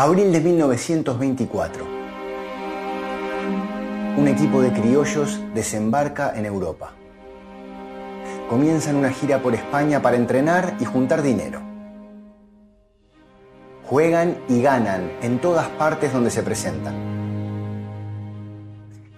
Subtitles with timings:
[0.00, 1.84] Abril de 1924.
[4.16, 6.92] Un equipo de criollos desembarca en Europa.
[8.48, 11.60] Comienzan una gira por España para entrenar y juntar dinero.
[13.86, 16.94] Juegan y ganan en todas partes donde se presentan.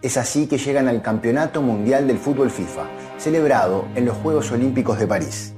[0.00, 2.86] Es así que llegan al Campeonato Mundial del Fútbol FIFA,
[3.18, 5.52] celebrado en los Juegos Olímpicos de París.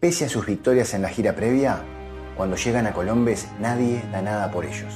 [0.00, 1.84] Pese a sus victorias en la gira previa,
[2.38, 4.94] cuando llegan a Colombes nadie da nada por ellos.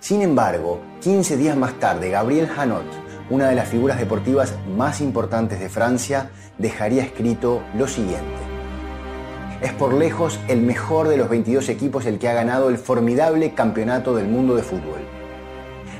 [0.00, 2.86] Sin embargo, 15 días más tarde, Gabriel Hanot,
[3.28, 8.40] una de las figuras deportivas más importantes de Francia, dejaría escrito lo siguiente.
[9.60, 13.52] Es por lejos el mejor de los 22 equipos el que ha ganado el formidable
[13.52, 15.00] campeonato del mundo de fútbol.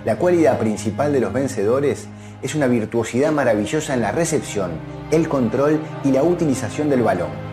[0.07, 2.09] La cualidad principal de los vencedores
[2.41, 4.71] es una virtuosidad maravillosa en la recepción,
[5.11, 7.46] el control y la utilización del balón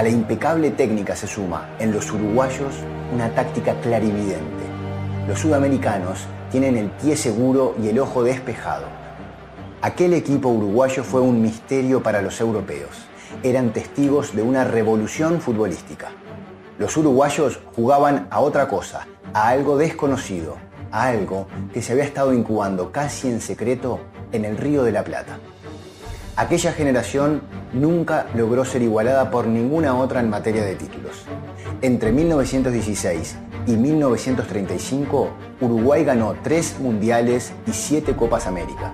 [0.00, 2.72] a la impecable técnica se suma en los uruguayos
[3.12, 4.64] una táctica clarividente.
[5.28, 8.86] Los sudamericanos tienen el pie seguro y el ojo despejado.
[9.82, 12.88] Aquel equipo uruguayo fue un misterio para los europeos.
[13.42, 16.12] Eran testigos de una revolución futbolística.
[16.78, 20.56] Los uruguayos jugaban a otra cosa, a algo desconocido,
[20.92, 24.00] a algo que se había estado incubando casi en secreto
[24.32, 25.38] en el Río de la Plata.
[26.40, 27.42] Aquella generación
[27.74, 31.26] nunca logró ser igualada por ninguna otra en materia de títulos.
[31.82, 35.28] Entre 1916 y 1935,
[35.60, 38.90] Uruguay ganó tres mundiales y siete Copas América.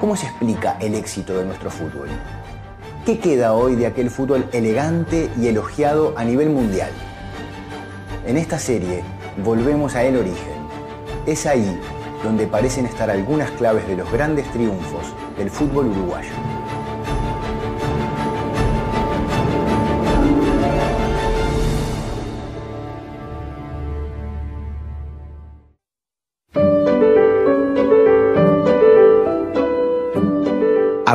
[0.00, 2.08] ¿Cómo se explica el éxito de nuestro fútbol?
[3.04, 6.90] ¿Qué queda hoy de aquel fútbol elegante y elogiado a nivel mundial?
[8.26, 9.04] En esta serie
[9.44, 10.66] volvemos a el origen.
[11.26, 11.80] Es ahí
[12.24, 16.55] donde parecen estar algunas claves de los grandes triunfos del fútbol uruguayo.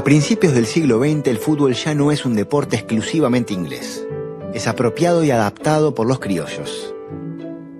[0.01, 4.03] A principios del siglo XX el fútbol ya no es un deporte exclusivamente inglés.
[4.51, 6.95] Es apropiado y adaptado por los criollos.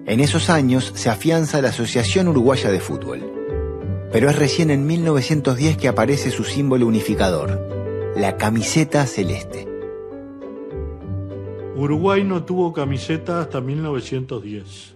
[0.05, 3.23] En esos años se afianza la Asociación Uruguaya de Fútbol.
[4.11, 7.59] Pero es recién en 1910 que aparece su símbolo unificador,
[8.15, 9.67] la camiseta celeste.
[11.75, 14.93] Uruguay no tuvo camiseta hasta 1910.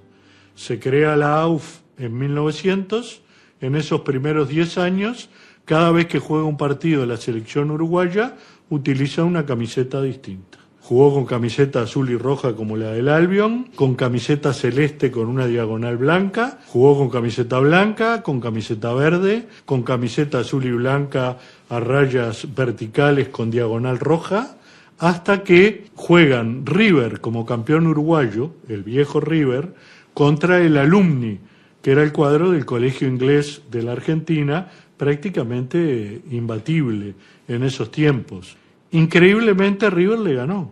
[0.54, 3.24] Se crea la AUF en 1900.
[3.62, 5.30] En esos primeros 10 años
[5.66, 8.36] cada vez que juega un partido de la selección uruguaya,
[8.70, 10.60] utiliza una camiseta distinta.
[10.82, 15.48] Jugó con camiseta azul y roja como la del Albion, con camiseta celeste con una
[15.48, 21.40] diagonal blanca, jugó con camiseta blanca, con camiseta verde, con camiseta azul y blanca
[21.70, 24.58] a rayas verticales con diagonal roja,
[25.00, 29.74] hasta que juegan River como campeón uruguayo, el viejo River,
[30.14, 31.40] contra el Alumni,
[31.82, 37.16] que era el cuadro del Colegio Inglés de la Argentina, prácticamente imbatible
[37.48, 38.58] en esos tiempos.
[38.92, 40.72] Increíblemente River le ganó,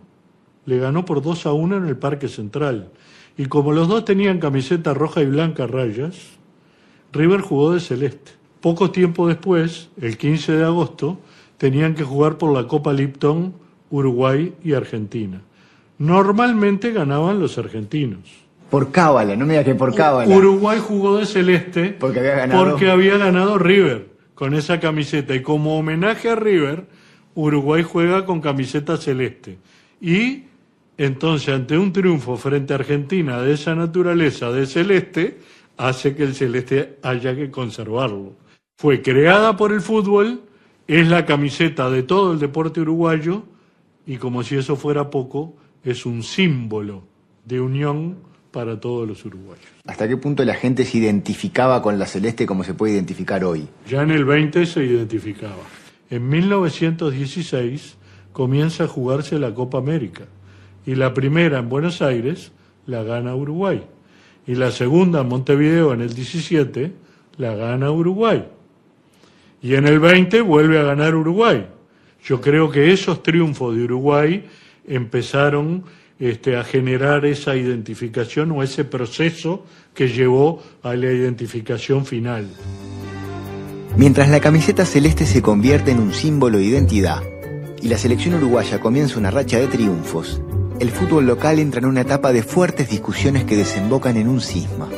[0.66, 2.90] le ganó por 2 a 1 en el Parque Central.
[3.36, 6.14] Y como los dos tenían camiseta roja y blanca rayas,
[7.12, 8.32] River jugó de celeste.
[8.60, 11.18] Poco tiempo después, el 15 de agosto,
[11.58, 13.54] tenían que jugar por la Copa Lipton
[13.90, 15.42] Uruguay y Argentina.
[15.98, 18.44] Normalmente ganaban los argentinos.
[18.70, 20.34] Por cábala, no me diga que por cábala.
[20.34, 25.34] Uruguay jugó de celeste porque había ganado, porque había ganado River con esa camiseta.
[25.34, 26.86] Y como homenaje a River,
[27.34, 29.58] Uruguay juega con camiseta celeste.
[30.00, 30.44] Y
[30.96, 35.38] entonces, ante un triunfo frente a Argentina de esa naturaleza de celeste,
[35.76, 38.34] hace que el celeste haya que conservarlo.
[38.76, 40.42] Fue creada por el fútbol,
[40.86, 43.44] es la camiseta de todo el deporte uruguayo
[44.06, 47.04] y como si eso fuera poco, es un símbolo
[47.44, 48.18] de unión
[48.54, 49.66] para todos los uruguayos.
[49.84, 53.66] ¿Hasta qué punto la gente se identificaba con la celeste como se puede identificar hoy?
[53.88, 55.64] Ya en el 20 se identificaba.
[56.08, 57.96] En 1916
[58.32, 60.26] comienza a jugarse la Copa América
[60.86, 62.52] y la primera en Buenos Aires
[62.86, 63.82] la gana Uruguay
[64.46, 66.92] y la segunda en Montevideo en el 17
[67.38, 68.44] la gana Uruguay
[69.62, 71.66] y en el 20 vuelve a ganar Uruguay.
[72.24, 74.44] Yo creo que esos triunfos de Uruguay
[74.86, 75.84] empezaron
[76.18, 79.64] este, a generar esa identificación o ese proceso
[79.94, 82.48] que llevó a la identificación final.
[83.96, 87.22] Mientras la camiseta celeste se convierte en un símbolo de identidad
[87.80, 90.40] y la selección uruguaya comienza una racha de triunfos,
[90.80, 94.88] el fútbol local entra en una etapa de fuertes discusiones que desembocan en un cisma.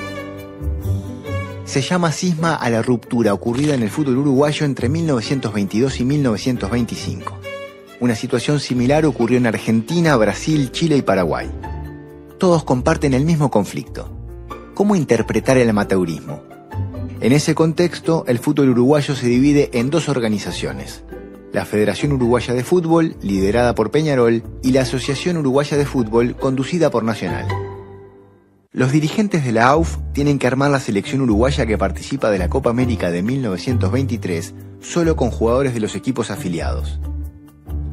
[1.64, 7.45] Se llama cisma a la ruptura ocurrida en el fútbol uruguayo entre 1922 y 1925.
[7.98, 11.50] Una situación similar ocurrió en Argentina, Brasil, Chile y Paraguay.
[12.38, 14.12] todos comparten el mismo conflicto.
[14.74, 16.42] ¿Cómo interpretar el amateurismo?
[17.22, 21.02] En ese contexto, el fútbol uruguayo se divide en dos organizaciones.
[21.54, 26.90] La Federación Uruguaya de Fútbol, liderada por Peñarol, y la Asociación Uruguaya de Fútbol, conducida
[26.90, 27.48] por Nacional.
[28.70, 32.50] Los dirigentes de la AUF tienen que armar la selección uruguaya que participa de la
[32.50, 34.52] Copa América de 1923
[34.82, 37.00] solo con jugadores de los equipos afiliados.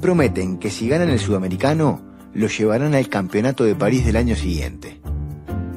[0.03, 2.01] Prometen que si ganan el sudamericano,
[2.33, 5.00] lo llevarán al Campeonato de París del año siguiente.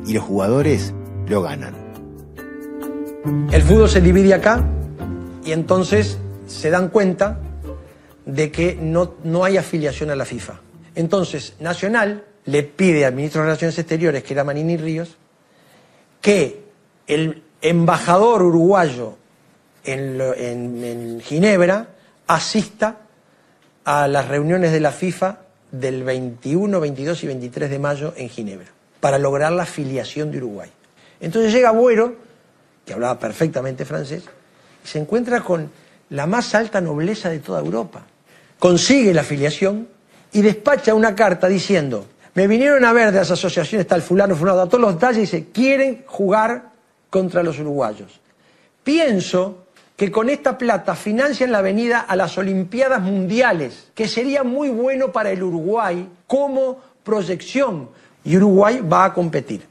[0.04, 0.92] Y los jugadores
[1.28, 1.76] lo ganan.
[3.52, 4.64] El fútbol se divide acá
[5.44, 6.18] y entonces
[6.48, 7.38] se dan cuenta
[8.24, 10.60] de que no, no hay afiliación a la FIFA.
[10.96, 15.16] Entonces, Nacional le pide al ministro de Relaciones Exteriores, que era Manini Ríos,
[16.20, 16.64] que
[17.06, 19.18] el embajador uruguayo
[19.84, 21.90] en, en, Ginebra
[22.26, 23.02] asista
[23.86, 25.38] a las reuniones de la FIFA
[25.70, 28.66] del 21, 22 y 23 de mayo en Ginebra,
[28.98, 30.68] para lograr la afiliación de Uruguay.
[31.20, 32.16] Entonces llega Buero,
[32.84, 34.24] que hablaba perfectamente francés,
[34.84, 35.70] y se encuentra con
[36.10, 38.02] la más alta nobleza de toda Europa.
[38.58, 39.86] Consigue la afiliación
[40.32, 44.62] y despacha una carta diciendo, me vinieron a ver de las asociaciones tal fulano, fulano,
[44.62, 46.70] a todos los detalles y dice, quieren jugar
[47.08, 48.20] contra los uruguayos.
[48.82, 49.65] Pienso
[49.96, 55.10] que con esta plata financian la venida a las Olimpiadas Mundiales, que sería muy bueno
[55.10, 57.88] para el Uruguay como proyección.
[58.24, 59.62] Y Uruguay va a competir.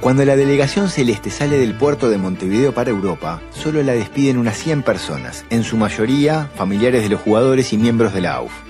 [0.00, 4.58] Cuando la delegación celeste sale del puerto de Montevideo para Europa, solo la despiden unas
[4.58, 8.63] 100 personas, en su mayoría familiares de los jugadores y miembros de la AUF.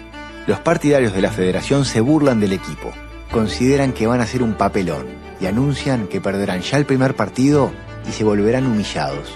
[0.46, 2.92] Los partidarios de la federación se burlan del equipo,
[3.30, 5.06] consideran que van a ser un papelón
[5.40, 7.72] y anuncian que perderán ya el primer partido
[8.06, 9.34] y se volverán humillados.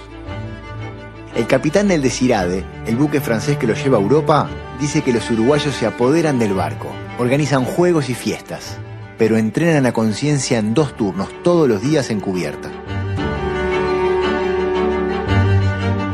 [1.34, 5.31] El capitán del Desirade, el buque francés que lo lleva a Europa, dice que los
[5.31, 6.88] uruguayos se apoderan del barco,
[7.19, 8.76] organizan juegos y fiestas,
[9.16, 12.70] pero entrenan a conciencia en dos turnos todos los días en cubierta.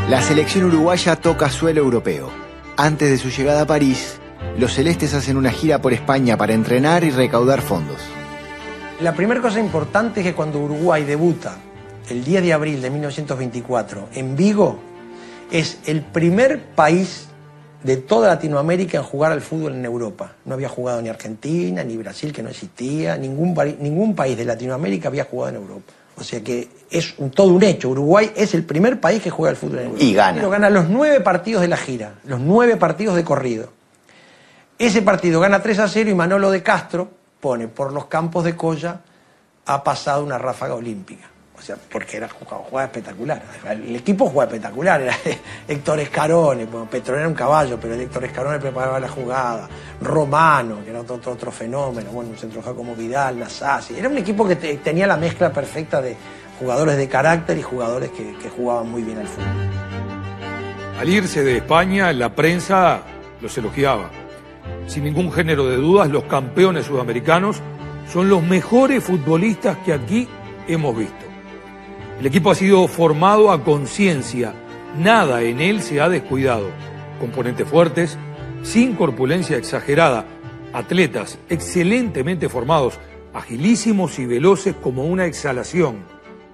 [0.09, 2.31] La selección uruguaya toca suelo europeo.
[2.77, 4.21] Antes de su llegada a París,
[4.59, 7.99] los celestes hacen una gira por España para entrenar y recaudar fondos.
[9.01, 11.57] La primera cosa importante es que cuando Uruguay debuta
[12.09, 14.79] el 10 de abril de 1924 en Vigo,
[15.51, 17.27] es el primer país
[17.83, 20.37] de toda Latinoamérica en jugar al fútbol en Europa.
[20.45, 25.09] No había jugado ni Argentina, ni Brasil, que no existía, ningún, ningún país de Latinoamérica
[25.09, 25.93] había jugado en Europa.
[26.17, 27.89] O sea que es todo un hecho.
[27.89, 30.05] Uruguay es el primer país que juega al fútbol en Europa.
[30.05, 30.37] Y gana.
[30.37, 33.71] Pero gana los nueve partidos de la gira, los nueve partidos de corrido.
[34.79, 37.09] Ese partido gana 3 a 0 y Manolo de Castro
[37.41, 39.01] pone por los campos de Colla
[39.67, 41.31] ha pasado una ráfaga olímpica.
[41.57, 43.41] O sea, porque era jugaba, espectacular.
[43.71, 45.01] El equipo jugaba espectacular.
[45.01, 45.17] Era
[45.69, 49.69] Héctor Escarone, bueno, Petrón era un caballo, pero Héctor Escarone preparaba la jugada.
[50.01, 52.11] Romano, que era otro, otro, fenómeno.
[52.11, 53.97] Bueno, un centrojugador como Vidal, Nasasi.
[53.97, 56.17] Era un equipo que tenía la mezcla perfecta de
[56.59, 59.71] jugadores de carácter y jugadores que, que jugaban muy bien al fútbol.
[60.99, 63.03] Al irse de España, la prensa
[63.41, 64.24] los elogiaba.
[64.87, 67.61] Sin ningún género de dudas, los campeones sudamericanos
[68.13, 70.29] son los mejores futbolistas que aquí
[70.69, 71.25] hemos visto.
[72.21, 74.55] El equipo ha sido formado a conciencia,
[74.99, 76.69] nada en él se ha descuidado.
[77.19, 78.19] Componentes fuertes,
[78.63, 80.27] sin corpulencia exagerada,
[80.73, 82.99] atletas excelentemente formados,
[83.33, 86.05] agilísimos y veloces como una exhalación.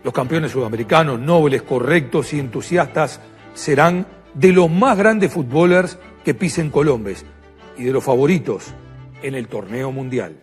[0.02, 3.20] Los campeones sudamericanos, nobles, correctos y entusiastas
[3.54, 7.26] serán de los más grandes futbolers que pisen Colombes
[7.76, 8.74] y de los favoritos
[9.22, 10.36] en el torneo mundial.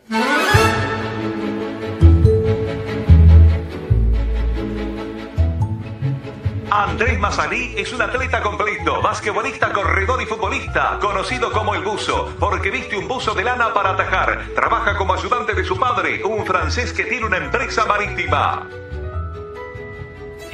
[6.70, 12.70] Andrés Mazalí es un atleta completo, basquetbolista, corredor y futbolista, conocido como el buzo, porque
[12.70, 14.48] viste un buzo de lana para atajar.
[14.54, 18.68] Trabaja como ayudante de su padre, un francés que tiene una empresa marítima.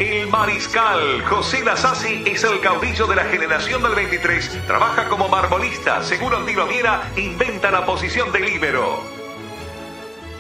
[0.04, 4.68] El mariscal José Nasasi es el caudillo de la generación del 23.
[4.68, 9.02] Trabaja como marmolista, según Antilo Viera, inventa la posición de líbero.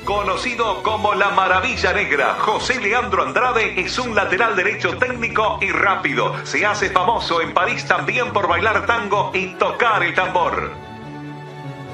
[0.03, 6.45] Conocido como la Maravilla Negra, José Leandro Andrade es un lateral derecho técnico y rápido.
[6.45, 10.92] Se hace famoso en París también por bailar tango y tocar el tambor.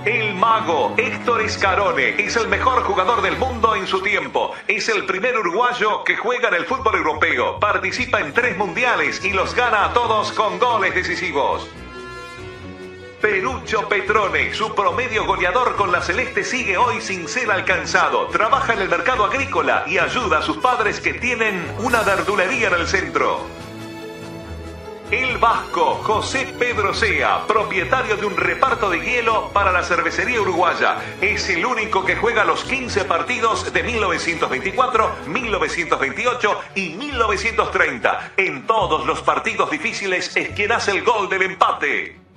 [0.05, 4.53] El mago Héctor Escarone es el mejor jugador del mundo en su tiempo.
[4.65, 7.59] Es el primer uruguayo que juega en el fútbol europeo.
[7.59, 11.69] Participa en tres mundiales y los gana a todos con goles decisivos.
[13.21, 18.27] Perucho Petrone, su promedio goleador con la Celeste sigue hoy sin ser alcanzado.
[18.27, 22.75] Trabaja en el mercado agrícola y ayuda a sus padres que tienen una verdulería en
[22.75, 23.45] el centro.
[25.11, 30.97] El Vasco José Pedro Sea, propietario de un reparto de hielo para la cervecería uruguaya,
[31.19, 38.33] es el único que juega los 15 partidos de 1924, 1928 y 1930.
[38.37, 42.28] En todos los partidos difíciles es quien hace el gol del empate.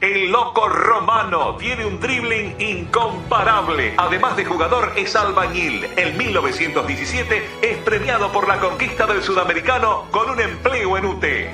[0.00, 3.94] El loco romano tiene un dribbling incomparable.
[3.96, 5.88] Además de jugador, es albañil.
[5.96, 11.50] En 1917 es premiado por la conquista del sudamericano con un empleo en UTE.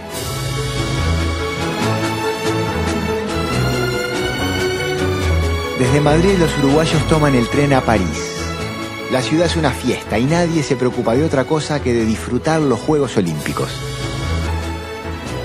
[5.79, 8.31] Desde Madrid los uruguayos toman el tren a París.
[9.11, 12.61] La ciudad es una fiesta y nadie se preocupa de otra cosa que de disfrutar
[12.61, 13.94] los Juegos Olímpicos.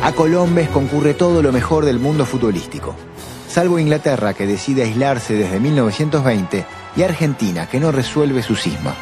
[0.01, 2.95] A Colombes concurre todo lo mejor del mundo futbolístico,
[3.49, 6.65] salvo Inglaterra que decide aislarse desde 1920
[6.95, 8.95] y Argentina que no resuelve su cisma.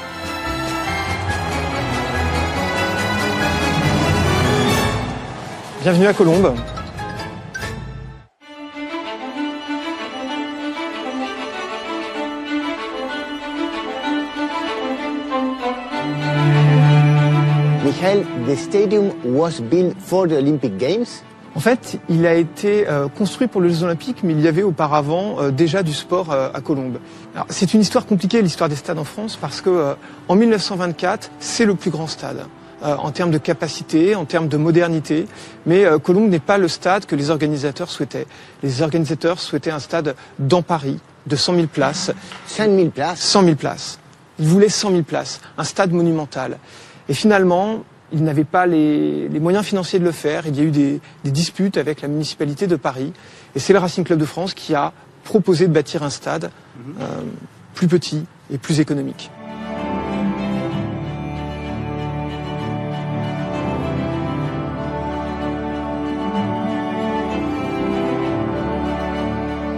[5.83, 6.76] Bienvenue à Colombes.
[18.47, 21.23] The stadium was built for the Olympic Games?
[21.55, 24.63] En fait, il a été euh, construit pour les Jeux Olympiques, mais il y avait
[24.63, 26.99] auparavant euh, déjà du sport euh, à Colombes.
[27.49, 29.95] C'est une histoire compliquée, l'histoire des stades en France, parce que
[30.27, 32.45] en 1924, c'est le plus grand stade
[32.83, 35.25] en termes de capacité, en termes de modernité.
[35.65, 38.27] Mais Colombes n'est pas le stade que les organisateurs souhaitaient.
[38.61, 42.11] Les organisateurs souhaitaient un stade dans Paris, de 100 000 places.
[42.45, 43.19] 100 000 places?
[43.19, 43.99] 100 000 places.
[44.37, 46.59] Ils voulaient 100 000 places, un stade monumental.
[47.09, 50.47] Et finalement, ils n'avaient pas les, les moyens financiers de le faire.
[50.47, 53.13] Il y a eu des, des disputes avec la municipalité de Paris.
[53.55, 56.51] Et c'est le Racing Club de France qui a proposé de bâtir un stade
[57.01, 57.05] euh,
[57.73, 59.29] plus petit et plus économique.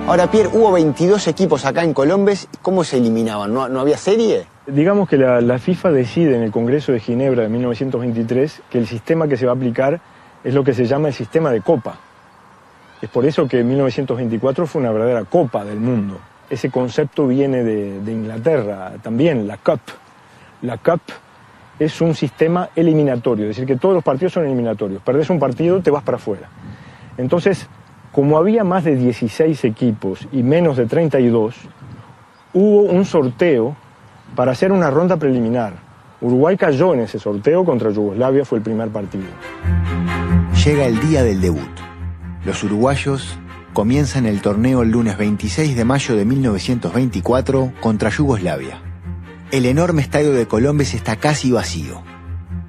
[0.07, 2.47] Ahora, Pierre, hubo 22 equipos acá en Colombes.
[2.63, 3.53] ¿Cómo se eliminaban?
[3.53, 4.47] ¿No, no había serie?
[4.71, 9.27] Digamos que la, FIFA decide en el Congreso de Ginebra de 1923 que el sistema
[9.27, 9.99] que se va a aplicar
[10.43, 11.97] es lo que se llama el sistema de copa.
[13.01, 16.19] Es por eso que 1924 fue una verdadera copa del mundo.
[16.49, 19.79] Ese concepto viene de, de Inglaterra también, la Cup.
[20.61, 21.01] La Cup
[21.79, 25.01] es un sistema eliminatorio, es decir, que todos los partidos son eliminatorios.
[25.01, 26.49] Perdés un partido, te vas para afuera.
[27.17, 27.67] Entonces,
[28.11, 31.55] como había más de 16 equipos y menos de 32,
[32.53, 33.75] hubo un sorteo
[34.35, 35.73] para hacer una ronda preliminar.
[36.21, 39.25] Uruguay cayó en ese sorteo contra Yugoslavia, fue el primer partido.
[40.65, 41.69] Llega el día del debut.
[42.45, 43.37] Los uruguayos
[43.73, 48.81] comienzan el torneo el lunes 26 de mayo de 1924 contra Yugoslavia.
[49.51, 52.01] El enorme estadio de Colombes está casi vacío.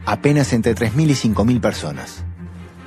[0.06, 2.24] Apenas entre 3.000 y 5.000 personas.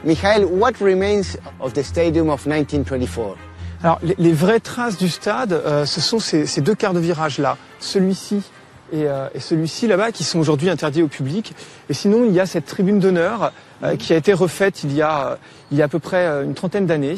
[0.04, 3.38] Michael, what remains of the stadium of 1924?
[3.84, 7.00] Alors, les, les vraies traces du stade, euh, ce sont ces, ces deux quarts de
[7.00, 7.58] virage-là.
[7.80, 8.44] Celui-ci
[8.94, 11.54] et, euh, et celui-ci là-bas, qui sont aujourd'hui interdits au public.
[11.90, 13.52] Et sinon, il y a cette tribune d'honneur
[13.84, 15.36] euh, qui a été refaite il y a, euh,
[15.72, 17.16] il y a à peu près une trentaine d'années.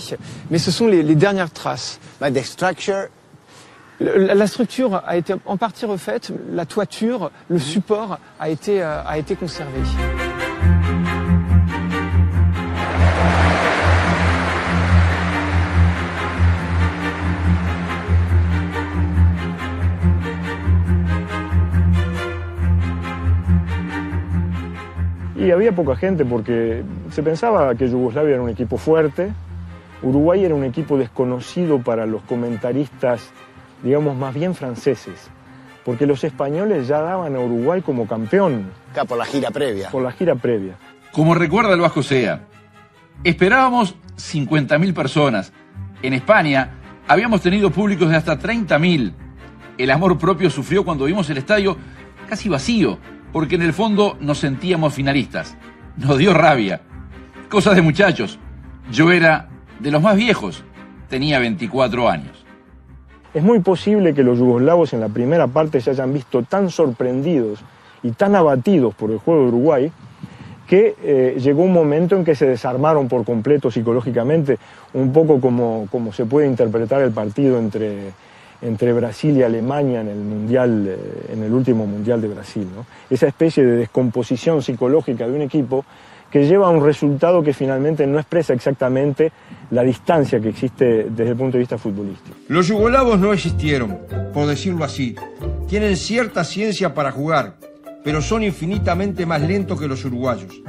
[0.50, 2.00] Mais ce sont les, les dernières traces.
[2.22, 3.10] But the structure
[4.00, 9.18] Le- La structure a été en partie refaite, la toiture, le support a été, a
[9.18, 9.80] été conservé.
[25.36, 29.34] Y había poca gente porque se pensaba que Yugoslavia era un equipo fuerte,
[30.02, 33.32] Uruguay era un equipo desconocido para los comentaristas,
[33.84, 35.30] digamos, más bien franceses,
[35.84, 39.90] porque los españoles ya daban a Uruguay como campeón acá por la gira previa.
[39.90, 40.76] por la gira previa.
[41.12, 42.42] Como recuerda el Vasco Sea,
[43.24, 45.52] esperábamos 50.000 personas.
[46.02, 46.72] En España
[47.08, 49.14] habíamos tenido públicos de hasta 30.000.
[49.78, 51.78] El amor propio sufrió cuando vimos el estadio
[52.30, 52.98] casi vacío,
[53.36, 55.58] porque en el fondo nos sentíamos finalistas.
[55.98, 56.80] Nos dio rabia.
[57.50, 58.40] Cosas de muchachos.
[58.90, 59.50] Yo era
[59.82, 60.64] de los más viejos.
[61.10, 62.46] Tenía 24 años.
[63.34, 67.60] Es muy posible que los yugoslavos en la primera parte se hayan visto tan sorprendidos
[68.04, 69.92] y tan abatidos por el juego de Uruguay
[70.66, 74.60] que eh, llegó un momento en que se desarmaron por completo psicológicamente,
[74.94, 78.14] un poco como, como se puede interpretar el partido entre,
[78.66, 82.68] entre Brasil y Alemania en el, mundial, eh, en el último Mundial de Brasil.
[83.10, 85.86] Esa especie de descomposición psicológica de un equipo
[86.32, 89.32] que lleva a un resultado que finalmente no expresa exactamente
[89.72, 92.36] la distancia que existe desde el punto de vista futbolístico.
[92.50, 94.00] Los yugoslavos no existieron,
[94.34, 95.16] por decirlo así.
[95.68, 97.58] Tienen cierta ciencia para jugar,
[98.04, 100.62] pero son infinitamente más lentos que los uruguayos.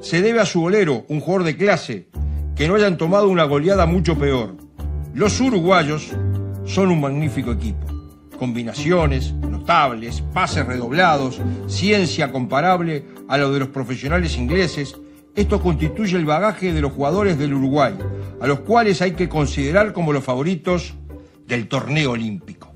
[0.00, 2.08] se debe a su bolero, un jugador de clase,
[2.56, 4.56] que no hayan tomado una goleada mucho peor.
[5.14, 6.10] Los uruguayos
[6.64, 7.86] son un magnífico equipo.
[8.38, 14.96] Combinaciones notables, pases redoblados, ciencia comparable a lo de los profesionales ingleses.
[15.34, 17.94] Esto constituye el bagaje de los jugadores del Uruguay,
[18.40, 20.94] a los cuales hay que considerar como los favoritos
[21.46, 22.72] del torneo olímpico.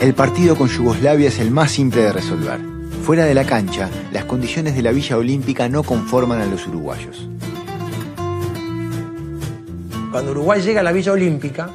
[0.00, 2.60] El partido con Yugoslavia es el más simple de resolver.
[3.04, 7.28] Fuera de la cancha, las condiciones de la Villa Olímpica no conforman a los uruguayos.
[10.14, 11.68] Cuando Uruguay llega a la Villa Olímpica,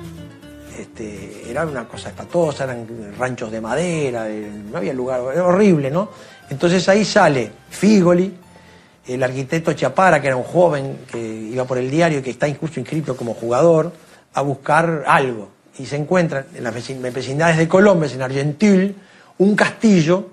[0.80, 6.10] este, era una cosa espatosa, eran ranchos de madera, no había lugar, era horrible, ¿no?
[6.50, 8.34] Entonces ahí sale Figoli,
[9.08, 12.48] el arquitecto Chiapara, que era un joven que iba por el diario y que está
[12.48, 13.92] incluso inscrito como jugador,
[14.34, 15.50] a buscar algo.
[15.78, 18.96] Y se encuentra en las vecindades de Colombes, en Argentil,
[19.40, 20.30] un castillo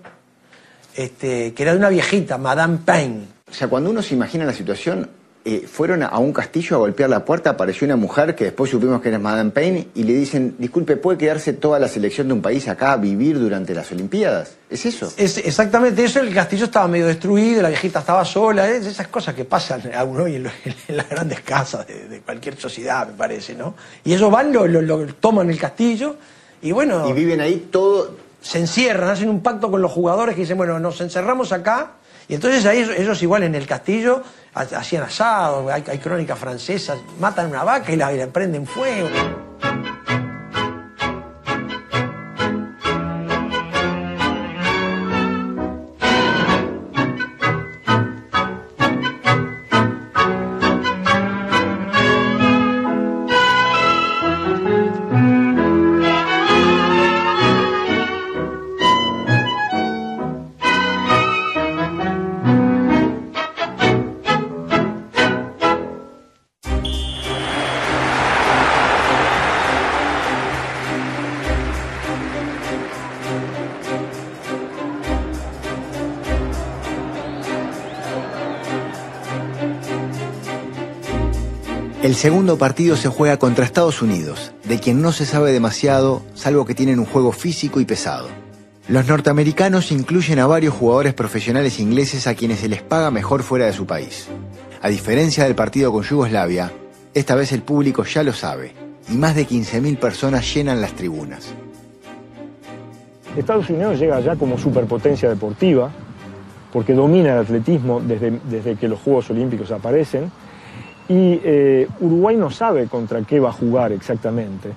[0.95, 3.25] este, que era de una viejita, Madame Paine.
[3.51, 5.11] O sea, cuando uno se imagina la situación,
[5.49, 9.01] eh, fueron a un castillo a golpear la puerta, apareció una mujer que después supimos
[9.01, 12.43] que era Madame Payne y le dicen, disculpe, ¿puede quedarse toda la selección de un
[12.43, 14.57] país acá a vivir durante las Olimpiadas?
[14.69, 15.13] ¿Es eso?
[15.17, 19.37] Es exactamente eso, el castillo estaba medio destruido, la viejita estaba sola, es esas cosas
[19.37, 20.35] que pasan aún hoy
[20.89, 23.77] en, las grandes casas de, cualquier sociedad, me parece, ¿no?
[24.03, 26.17] Y ellos van, lo, lo, toman el castillo
[26.61, 27.09] y bueno...
[27.09, 28.17] Y viven ahí todo...
[28.41, 31.93] Se encierran, hacen un pacto con los jugadores que dicen, bueno, nos encerramos acá
[32.29, 34.23] y entonces ahí ellos, igual en el castillo
[34.55, 39.09] hacían asado, hay, crónicas francesas, matan una vaca y la, y la prenden fuego.
[82.17, 86.75] Segundo partido se juega contra Estados Unidos, de quien no se sabe demasiado, salvo que
[86.75, 88.29] tienen un juego físico y pesado.
[88.89, 93.67] Los norteamericanos incluyen a varios jugadores profesionales ingleses a quienes se les paga mejor fuera
[93.67, 94.29] de su país.
[94.81, 96.73] A diferencia del partido con Yugoslavia,
[97.13, 98.73] esta vez el público ya lo sabe,
[99.11, 101.53] y más de 15.000 personas llenan las tribunas.
[103.37, 105.91] Estados Unidos llega ya como superpotencia deportiva,
[106.73, 110.31] porque domina el atletismo desde, desde que los Juegos Olímpicos aparecen,
[111.09, 114.73] y eh, Uruguay no sabe contra qué va a jugar exactamente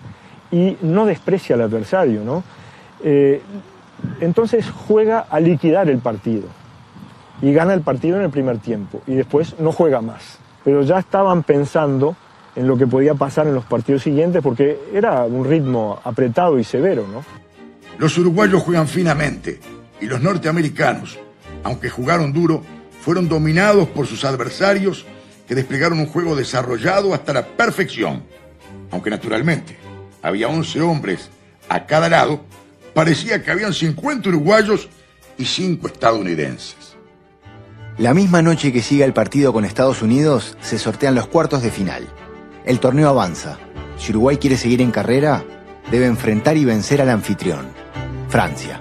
[0.51, 2.43] y no desprecia al adversario, ¿no?
[3.03, 3.41] Eh,
[4.21, 6.47] entonces juega a liquidar el partido
[7.41, 10.37] y gana el partido en el primer tiempo y después no juega más.
[10.63, 12.15] Pero ya estaban pensando
[12.55, 16.63] en lo que podía pasar en los partidos siguientes porque era un ritmo apretado y
[16.63, 17.23] severo, ¿no?
[17.97, 19.59] Los uruguayos juegan finamente
[19.99, 21.19] y los norteamericanos,
[21.63, 22.61] aunque jugaron duro,
[23.01, 25.05] fueron dominados por sus adversarios
[25.49, 28.21] que desplegaron un juego desarrollado hasta la perfección.
[28.91, 29.75] Aunque naturalmente
[30.21, 31.31] había 11 hombres
[31.67, 32.41] a cada lado,
[32.93, 34.87] parecía que habían 50 uruguayos
[35.39, 36.95] y 5 estadounidenses.
[37.97, 41.71] La misma noche que siga el partido con Estados Unidos, se sortean los cuartos de
[41.71, 42.07] final.
[42.63, 43.57] El torneo avanza.
[43.97, 45.43] Si Uruguay quiere seguir en carrera,
[45.89, 47.65] debe enfrentar y vencer al anfitrión,
[48.29, 48.79] Francia.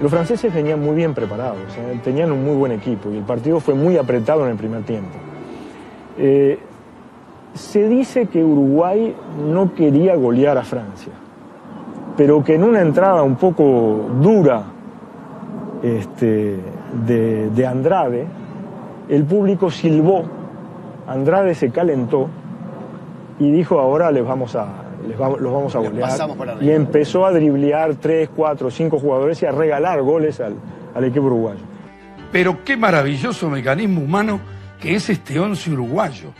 [0.00, 1.98] Los franceses venían muy bien preparados, ¿eh?
[2.04, 5.18] tenían un muy buen equipo y el partido fue muy apretado en el primer tiempo.
[6.16, 6.58] Eh,
[7.54, 9.14] se dice que Uruguay
[9.50, 11.12] no quería golear a Francia,
[12.16, 14.62] pero que en una entrada un poco dura
[15.82, 16.58] este,
[17.04, 18.26] de, de Andrade,
[19.08, 20.22] el público silbó,
[21.08, 22.28] Andrade se calentó
[23.40, 26.62] y dijo ahora les vamos a, los vamos a golear.
[26.62, 30.54] Y empezó a driblear tres, cuatro, cinco jugadores y a regalar goles al,
[30.94, 31.60] al equipo uruguayo.
[32.32, 34.40] Pero qué maravilloso mecanismo humano
[34.80, 36.32] que es este once uruguayo.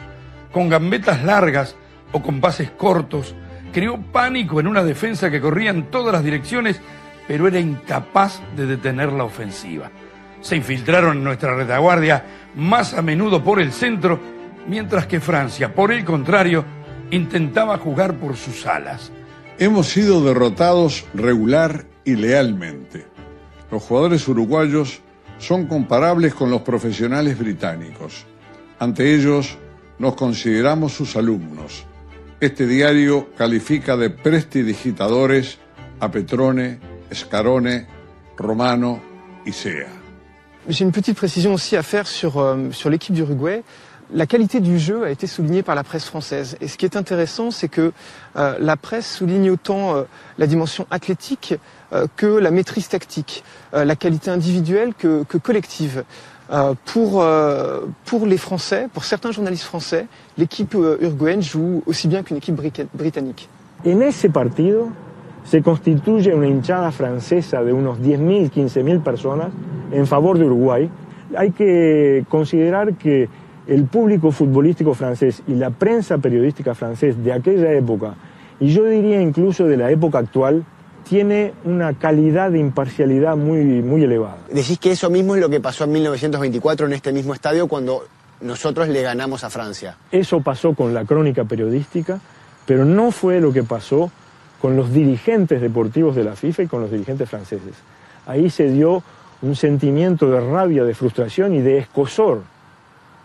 [0.53, 1.77] Con gambetas largas
[2.13, 3.35] o con pases cortos,
[3.73, 6.81] creó pánico en una defensa que corría en todas las direcciones,
[7.27, 9.91] pero era incapaz de detener la ofensiva.
[10.41, 14.19] Se infiltraron en nuestra retaguardia más a menudo por el centro,
[14.67, 16.65] mientras que Francia, por el contrario,
[17.11, 19.11] intentaba jugar por sus alas.
[19.59, 23.07] Hemos sido derrotados regular y lealmente.
[23.71, 25.01] Los jugadores uruguayos
[25.39, 28.25] son comparables con los profesionales británicos.
[28.79, 29.59] Ante ellos
[29.99, 31.85] nos consideramos sus alumnos.
[32.41, 35.59] Este diario califica de prestidigitadores
[36.01, 36.79] a Petrone,
[37.13, 37.87] Scarone,
[38.37, 39.01] Romano
[39.45, 39.99] y Sea.
[40.69, 43.63] J'ai une petite précision aussi à faire sur, euh, sur l'équipe d'Uruguay.
[44.13, 46.57] La qualité du jeu a été soulignée par la presse française.
[46.63, 47.93] Et ce qui est intéressant, c'est que
[48.37, 50.03] euh, la presse souligne autant euh,
[50.39, 51.55] la dimension athlétique
[51.93, 53.45] euh, que la maîtrise tactique,
[53.75, 56.05] euh, la qualité individuelle que, que collective.
[56.51, 60.07] Euh, pour, euh, pour les Français, pour certains journalistes français,
[60.39, 62.59] l'équipe uruguayenne joue aussi bien qu'une équipe
[62.95, 63.51] britannique.
[63.85, 64.91] En ese partido
[65.45, 69.51] se constituye una hinchada francesa de unos 10.000, 15.000 personas
[69.93, 70.89] en favor de Uruguay.
[71.37, 73.29] Hay que considerar que
[73.69, 78.15] el público futbolístico francés y la prensa periodística francés de aquella época,
[78.59, 80.65] y yo diría incluso de la época actual,
[81.09, 84.39] tiene una calidad de imparcialidad muy, muy elevada.
[84.53, 88.05] Decís que eso mismo es lo que pasó en 1924 en este mismo estadio cuando
[88.41, 89.97] nosotros le ganamos a Francia.
[90.11, 92.21] Eso pasó con la crónica periodística,
[92.67, 94.11] pero no fue lo que pasó
[94.61, 97.75] con los dirigentes deportivos de la FIFA y con los dirigentes franceses.
[98.27, 99.03] Ahí se dio
[99.41, 102.43] un sentimiento de rabia, de frustración y de escosor,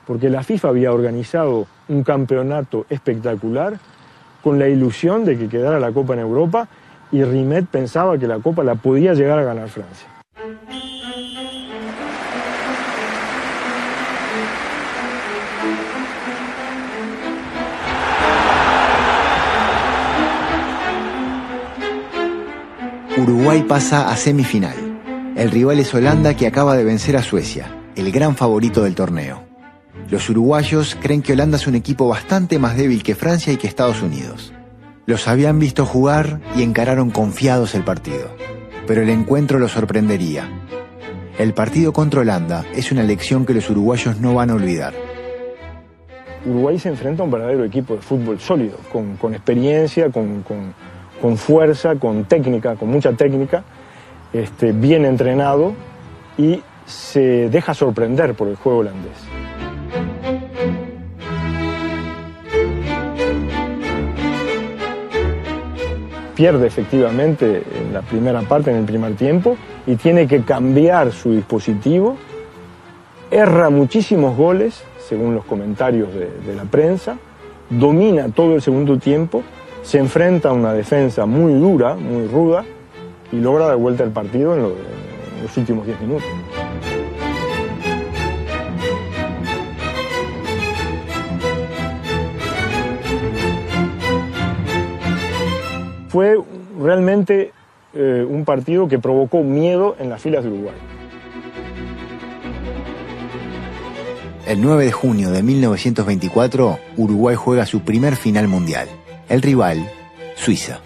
[0.06, 3.78] porque la FIFA había organizado un campeonato espectacular
[4.42, 6.68] con la ilusión de que quedara la Copa en Europa
[7.12, 10.08] y Rimet pensaba que la Copa la podía llegar a ganar Francia.
[23.16, 24.76] Uruguay pasa a semifinal.
[25.38, 29.53] El rival es Holanda que acaba de vencer a Suecia, el gran favorito del torneo.
[30.10, 33.68] Los uruguayos creen que Holanda es un equipo bastante más débil que Francia y que
[33.68, 34.54] Estados Unidos.
[35.06, 38.30] Los habían visto jugar y encararon confiados el partido.
[38.88, 40.50] Pero el encuentro los sorprendería.
[41.38, 44.94] El partido contra Holanda es una lección que los uruguayos no van a olvidar.
[46.46, 52.26] Uruguay se enfrenta a un verdadero equipo de fútbol sólido, con, experiencia, con fuerza, con
[52.26, 53.64] técnica, con mucha técnica,
[54.34, 55.74] este, bien entrenado
[56.38, 59.33] y se deja sorprender por el juego holandés.
[66.36, 71.32] Pierde efectivamente en la primera parte, en el primer tiempo, y tiene que cambiar su
[71.32, 72.18] dispositivo
[73.34, 77.18] erra muchísimos goles, según los comentarios de, la prensa,
[77.70, 79.42] domina todo el segundo tiempo,
[79.82, 82.64] se enfrenta a una defensa muy dura, muy ruda,
[83.32, 86.28] y logra dar vuelta el partido en los últimos 10 minutos.
[96.14, 96.38] Fue
[96.80, 97.52] realmente
[97.96, 100.76] eh, un partido que provocó miedo en las filas de Uruguay.
[104.46, 108.88] El 9 de junio de 1924, Uruguay juega su primer final mundial.
[109.28, 109.90] El rival,
[110.36, 110.82] Suiza.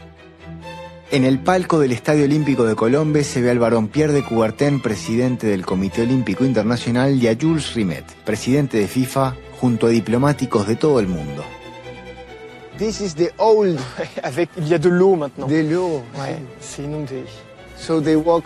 [1.12, 4.82] En el palco del Estadio Olímpico de Colombes se ve al varón Pierre de Coubertin,
[4.82, 10.66] presidente del Comité Olímpico Internacional, y a Jules Rimet, presidente de FIFA, junto a diplomáticos
[10.66, 11.44] de todo el mundo.
[12.78, 13.80] This is the old.
[14.24, 15.48] Avec, il y a de l'eau maintenant.
[15.48, 16.04] De l'eau.
[16.18, 17.24] Ouais, c'est inondé.
[17.76, 18.46] So they walk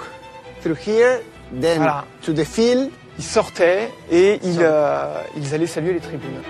[0.61, 1.19] through here,
[1.61, 2.05] then Voilà.
[2.23, 2.89] to the field.
[3.17, 6.41] Ils sortaient et ils, euh, ils allaient saluer les tribunes.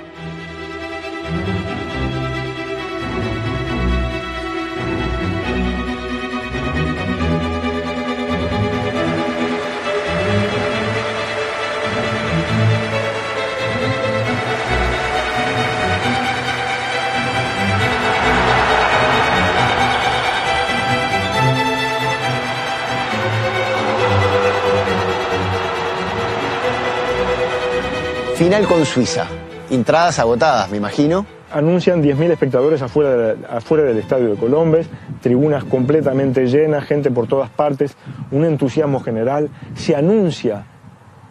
[28.51, 29.27] Final con Suiza.
[29.69, 31.25] Entradas agotadas, me imagino.
[31.53, 34.87] anuncian 10.000 espectadores afuera, de la- afuera del estadio de Colombes,
[35.21, 37.95] tribunas completamente llenas, gente por todas partes,
[38.31, 39.49] un entusiasmo general.
[39.75, 40.65] Se anuncia,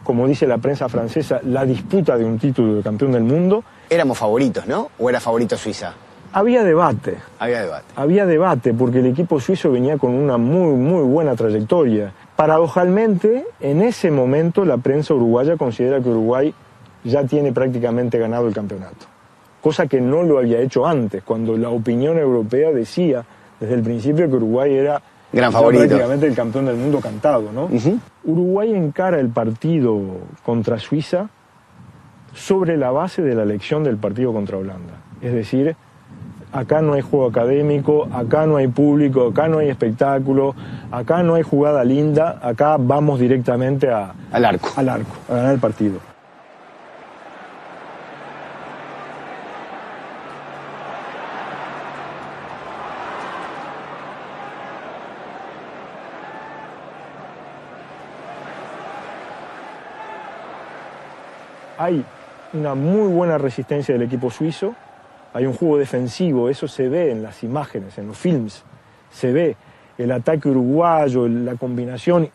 [0.02, 3.64] como dice la prensa francesa, la disputa de un título de campeón del mundo.
[3.90, 4.88] Éramos favoritos, ¿no?
[4.98, 5.92] ¿O era favorito Suiza?
[6.32, 7.84] Había debate, Había debate.
[7.96, 12.14] había debate porque el equipo suizo venía con una muy, muy buena trayectoria.
[12.34, 16.54] Paradojalmente, en ese momento la prensa uruguaya considera que Uruguay
[17.04, 19.06] ya tiene prácticamente ganado el campeonato,
[19.60, 23.24] cosa que no lo había hecho antes, cuando la opinión europea decía
[23.58, 25.84] desde el principio que Uruguay era Gran favorito.
[25.84, 27.68] prácticamente el campeón del mundo cantado, ¿no?
[28.24, 30.00] Uruguay encara el partido
[30.44, 31.28] contra Suiza
[32.34, 34.94] sobre la base de la elección del partido contra Holanda.
[35.20, 35.76] Es decir,
[36.52, 40.54] acá no hay juego académico, acá no hay público, acá no hay espectáculo,
[40.90, 44.70] acá no hay jugada linda, acá vamos directamente a, al arco.
[44.76, 46.09] Al arco, a ganar el partido.
[61.80, 62.04] Hay
[62.52, 64.74] una muy buena resistencia del equipo suizo,
[65.32, 68.64] hay un juego defensivo, eso se ve en las imágenes, en los films,
[69.10, 69.56] se ve
[69.96, 72.28] el ataque uruguayo, la combinación,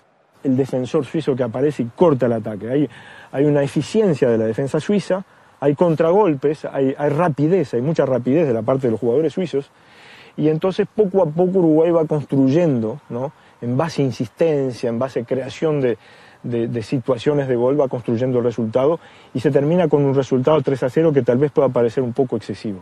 [0.43, 2.89] el defensor suizo que aparece y corta el ataque.
[3.31, 5.23] Hay, una eficiencia de la defensa suiza,
[5.60, 9.69] hay contragolpes, hay, hay rapidez, hay mucha rapidez de la parte de los jugadores suizos,
[10.38, 13.31] y entonces poco a poco Uruguay va construyendo, ¿no?
[13.62, 15.99] en base a insistencia, en base a creación de,
[16.45, 18.99] de, situaciones de gol va construyendo el resultado
[19.34, 22.13] y se termina con un resultado 3 a 0 que tal vez pueda parecer un
[22.13, 22.79] poco excesivo.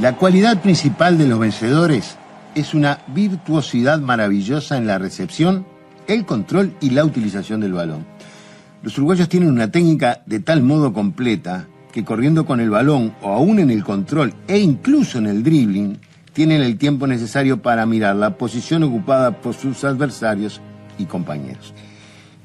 [0.00, 2.18] La cualidad principal de los vencedores
[2.54, 5.64] es una virtuosidad maravillosa en la recepción,
[6.08, 8.04] el control y la utilización del balón.
[8.82, 13.28] Los uruguayos tienen una técnica de tal modo completa que corriendo con el balón o
[13.28, 16.00] aún en el control e incluso en el dribbling,
[16.32, 20.60] tienen el tiempo necesario para mirar la posición ocupada por sus adversarios
[20.98, 21.72] y compañeros.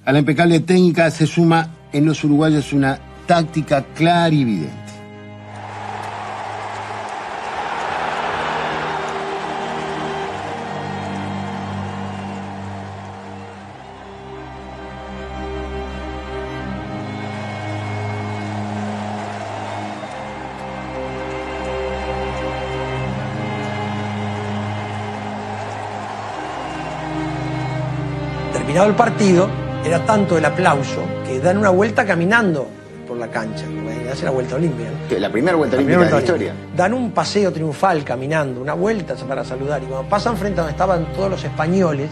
[0.05, 3.83] A la impecable técnica se suma en los uruguayos una táctica
[28.79, 28.85] clarividente.
[28.85, 29.49] el partido,
[29.85, 32.67] era tanto el aplauso que dan una vuelta caminando
[33.07, 33.65] por la cancha.
[34.11, 34.89] Hace la vuelta olímpica.
[35.19, 36.53] La primera vuelta olímpica de la historia.
[36.75, 39.83] Dan un paseo triunfal caminando, una vuelta para saludar.
[39.83, 42.09] Y cuando pasan frente a donde estaban todos los españoles,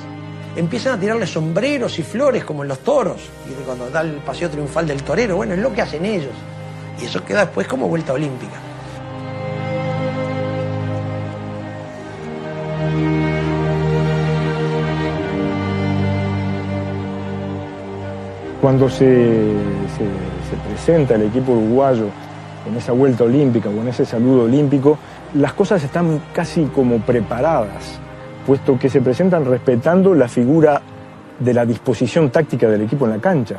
[0.56, 3.30] empiezan a tirarle sombreros y flores como en los toros.
[3.50, 6.34] Y cuando da el paseo triunfal del torero, bueno, es lo que hacen ellos.
[7.02, 8.58] Y eso queda después como vuelta olímpica.
[18.68, 19.54] Cuando se,
[20.68, 22.08] presenta el equipo uruguayo
[22.68, 24.98] en esa vuelta olímpica o en ese saludo olímpico,
[25.36, 27.98] las cosas están casi como preparadas,
[28.46, 30.82] puesto que se presentan respetando la figura
[31.40, 33.56] de la disposición táctica del equipo en la cancha,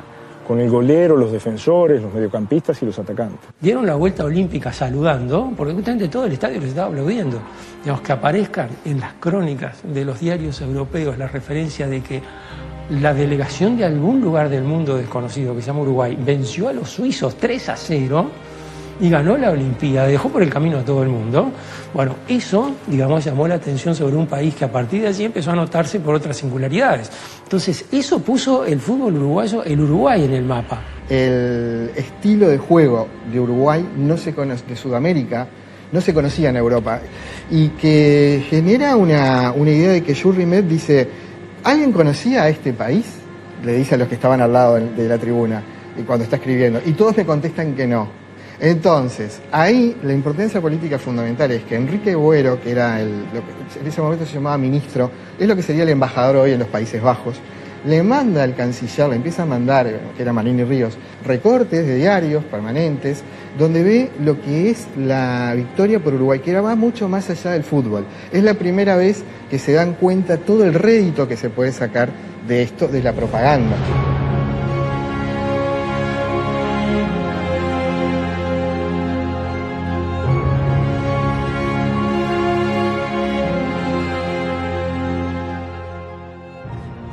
[0.46, 3.48] con el golero, los defensores, los mediocampistas y los atacantes.
[3.58, 7.40] Dieron la vuelta olímpica saludando, porque justamente todo el estadio les estaba aplaudiendo.
[7.82, 12.20] Digamos, que aparezcan en las crónicas de los diarios europeos la referencia de que
[12.90, 16.88] la delegación de algún lugar del mundo desconocido que se llama Uruguay venció a los
[16.90, 18.30] suizos 3 a 0
[19.00, 21.52] y ganó la Olimpiada, dejó por el camino a todo el mundo.
[21.94, 25.52] Bueno, eso, digamos, llamó la atención sobre un país que a partir de allí empezó
[25.52, 27.10] a notarse por otras singularidades.
[27.44, 30.82] Entonces, eso puso el fútbol uruguayo, el Uruguay en el mapa.
[31.08, 35.46] El estilo de juego de Uruguay no se conoce, de Sudamérica,
[35.92, 37.00] no se conocía en Europa.
[37.50, 41.08] Y que genera una, una idea de que Jules Rimet dice,
[41.64, 43.04] ¿Alguien conocía a este país?
[43.64, 45.62] Le dice a los que estaban al lado de la tribuna
[45.98, 46.80] y cuando está escribiendo.
[46.84, 48.08] Y todos me contestan que no.
[48.60, 54.00] Entonces, ahí la importancia política fundamental es que Enrique Buero, que era el, en ese
[54.00, 57.36] momento se llamaba ministro, es lo que sería el embajador hoy en los Países Bajos,
[57.84, 59.86] le manda al canciller, le empieza a mandar,
[60.16, 63.22] que era Marini Ríos, recortes de diarios permanentes,
[63.58, 67.64] donde ve lo que es la victoria por Uruguay, que va mucho más allá del
[67.64, 68.04] fútbol.
[68.32, 72.10] Es la primera vez que se dan cuenta todo el rédito que se puede sacar
[72.46, 73.76] de esto, de la propaganda.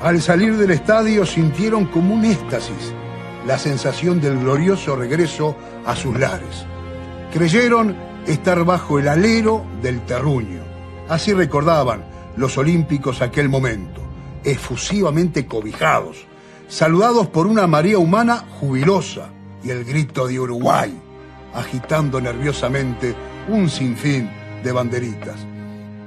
[0.06, 2.94] Al salir del estadio sintieron como un éxtasis
[3.48, 6.68] la sensación del glorioso regreso a sus lares.
[7.34, 7.96] Creyeron
[8.28, 10.62] estar bajo el alero del terruño.
[11.10, 12.06] Así recordaban
[12.38, 14.00] los olímpicos aquel momento,
[14.44, 16.28] efusivamente cobijados,
[16.68, 19.30] saludados por una marea humana jubilosa
[19.64, 20.94] y el grito de Uruguay,
[21.56, 23.16] agitando nerviosamente
[23.48, 24.30] un sinfín
[24.64, 25.40] de banderitas.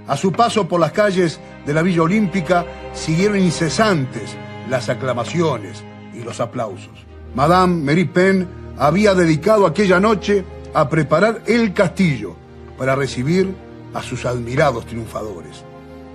[0.07, 2.65] A su paso por las calles de la Villa Olímpica
[2.99, 4.37] siguieron incesantes
[4.69, 5.83] las aclamaciones
[6.15, 7.07] y los aplausos.
[7.35, 12.37] Madame Mary Penn había dedicado aquella noche a preparar el castillo
[12.77, 13.55] para recibir
[13.95, 15.65] a sus admirados triunfadores.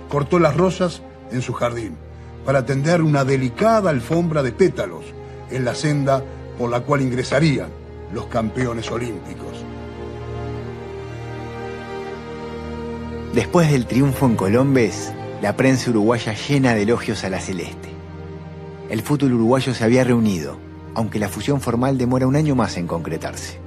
[0.08, 1.96] Cortó las rosas en su jardín,
[2.44, 5.04] para tender una delicada alfombra de pétalos
[5.50, 6.22] en la senda
[6.58, 7.68] por la cual ingresarían
[8.12, 9.64] los campeones olímpicos.
[13.34, 15.12] Después del triunfo en Colombes,
[15.44, 17.90] la prensa uruguaya llena de elogios a la celeste.
[18.88, 20.58] El fútbol uruguayo se había reunido,
[20.94, 23.58] aunque la fusión formal demora un año más en concretarse.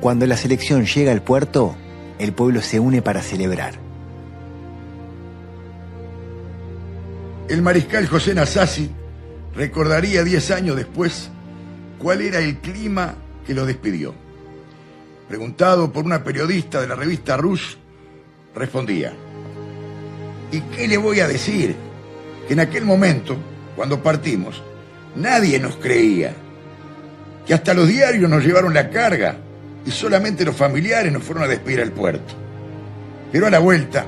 [0.00, 1.76] Cuando la selección llega al puerto,
[2.18, 3.74] el pueblo se une para celebrar.
[7.50, 8.90] El mariscal José Nasasi
[9.54, 11.28] recordaría diez años después
[11.98, 14.14] cuál era el clima que lo despidió.
[15.28, 17.74] Preguntado por una periodista de la revista Rush,
[18.54, 19.12] respondía,
[20.52, 21.74] ¿y qué le voy a decir?
[22.46, 23.36] Que en aquel momento,
[23.76, 24.62] cuando partimos,
[25.14, 26.32] nadie nos creía,
[27.46, 29.36] que hasta los diarios nos llevaron la carga
[29.84, 32.34] y solamente los familiares nos fueron a despedir al puerto.
[33.32, 34.06] Pero a la vuelta,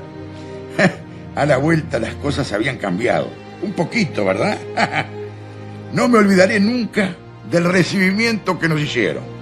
[1.35, 3.29] a la vuelta las cosas habían cambiado,
[3.61, 4.57] un poquito, ¿verdad?
[5.93, 7.15] no me olvidaré nunca
[7.49, 9.40] del recibimiento que nos hicieron.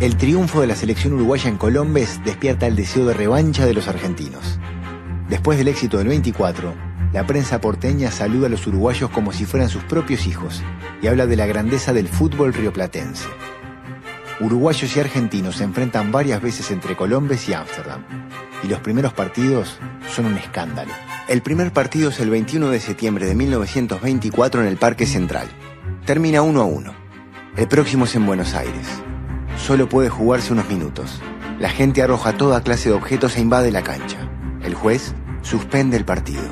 [0.00, 3.86] El triunfo de la selección uruguaya en Colombes despierta el deseo de revancha de los
[3.86, 4.58] argentinos.
[5.28, 6.72] Después del éxito del 24,
[7.12, 10.62] la prensa porteña saluda a los uruguayos como si fueran sus propios hijos
[11.02, 13.28] y habla de la grandeza del fútbol rioplatense.
[14.40, 18.02] Uruguayos y argentinos se enfrentan varias veces entre Colombes y Ámsterdam,
[18.64, 19.78] y los primeros partidos
[20.10, 20.92] son un escándalo.
[21.28, 25.48] El primer partido es el 21 de septiembre de 1924 en el Parque Central.
[26.06, 26.94] Termina 1 a 1.
[27.58, 28.86] El próximo es en Buenos Aires
[29.60, 31.20] solo puede jugarse unos minutos.
[31.60, 34.28] La gente arroja toda clase de objetos e invade la cancha.
[34.64, 36.42] El juez suspende el partido.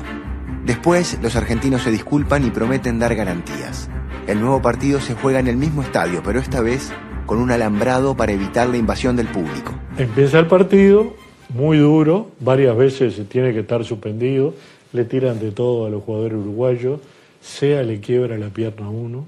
[0.65, 3.89] Después, los argentinos se disculpan y prometen dar garantías.
[4.27, 6.91] El nuevo partido se juega en el mismo estadio, pero esta vez
[7.25, 9.73] con un alambrado para evitar la invasión del público.
[9.97, 11.15] Empieza el partido,
[11.49, 14.53] muy duro, varias veces se tiene que estar suspendido,
[14.93, 16.99] le tiran de todo a los jugadores uruguayos,
[17.41, 19.25] sea le quiebra la pierna a uno,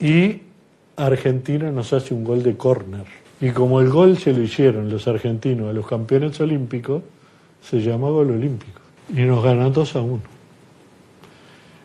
[0.00, 0.42] y
[0.96, 3.04] Argentina nos hace un gol de córner.
[3.40, 7.02] Y como el gol se lo hicieron los argentinos a los campeones olímpicos,
[7.62, 8.80] se llama gol olímpico.
[9.08, 10.20] Y nos ganan 2 a 1.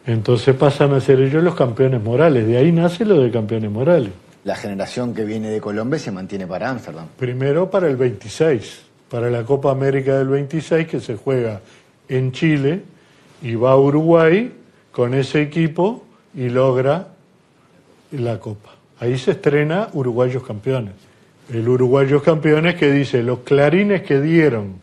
[0.05, 2.47] Entonces pasan a ser ellos los campeones morales.
[2.47, 4.11] De ahí nace lo de campeones morales.
[4.43, 7.07] La generación que viene de Colombia se mantiene para Ámsterdam.
[7.17, 11.61] Primero para el 26, para la Copa América del 26 que se juega
[12.07, 12.81] en Chile
[13.41, 14.51] y va a Uruguay
[14.91, 17.09] con ese equipo y logra
[18.11, 18.78] la Copa.
[18.99, 20.93] Ahí se estrena Uruguayos Campeones.
[21.51, 24.75] El Uruguayos Campeones que dice, los clarines que dieron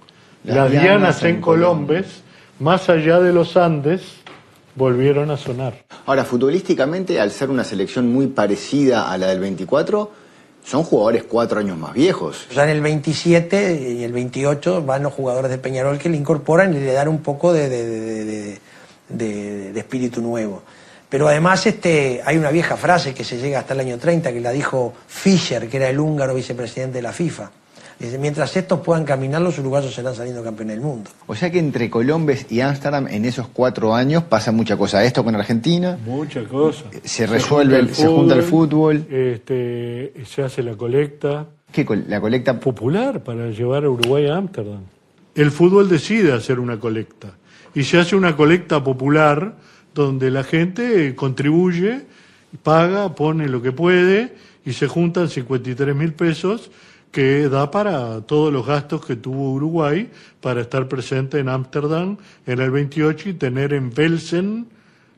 [0.45, 2.23] las, dianas, en Colombes,
[2.61, 4.03] más allá de los Andes,
[4.75, 5.85] volvieron a sonar.
[6.07, 10.11] Ahora, futbolísticamente, al ser una selección muy parecida a la del 24,
[10.65, 12.47] son jugadores cuatro años más viejos.
[12.55, 16.75] Ya en el 27 y el 28 van los jugadores de Peñarol que le incorporan
[16.75, 17.69] y le dan un poco de,
[19.09, 20.63] de espíritu nuevo.
[21.09, 24.41] Pero además este, hay una vieja frase que se llega hasta el año 30 que
[24.41, 27.51] la dijo Fischer, que era el húngaro vicepresidente de la FIFA.
[27.99, 31.11] Dice, mientras estos puedan caminar, los uruguayos serán saliendo campeones del mundo.
[31.27, 35.03] O sea que entre Colombes y Ámsterdam en esos cuatro años pasa mucha cosa.
[35.03, 35.99] Esto con Argentina.
[36.05, 36.85] Mucha cosa.
[37.05, 39.07] Se resuelve, se junta el fútbol.
[39.11, 41.47] Este, se hace la colecta.
[41.73, 41.87] ¿Qué?
[42.07, 44.81] La colecta popular para llevar a Uruguay a Ámsterdam.
[45.35, 47.29] El fútbol decide hacer una colecta.
[47.75, 49.57] Y se hace una colecta popular
[50.05, 52.03] donde la gente contribuye,
[52.63, 56.71] paga, pone lo que puede y se juntan 53 mil pesos
[57.11, 62.61] que da para todos los gastos que tuvo Uruguay para estar presente en Ámsterdam en
[62.61, 64.67] el 28 y tener en Velsen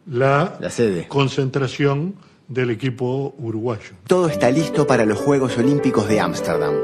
[0.06, 1.08] la, la sede.
[1.08, 2.14] concentración
[2.46, 3.90] del equipo uruguayo.
[4.06, 6.74] Todo está listo para los Juegos Olímpicos de Ámsterdam.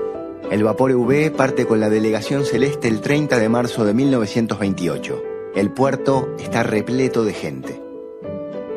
[0.50, 5.22] El Vapor EV parte con la delegación celeste el 30 de marzo de 1928.
[5.54, 7.83] El puerto está repleto de gente.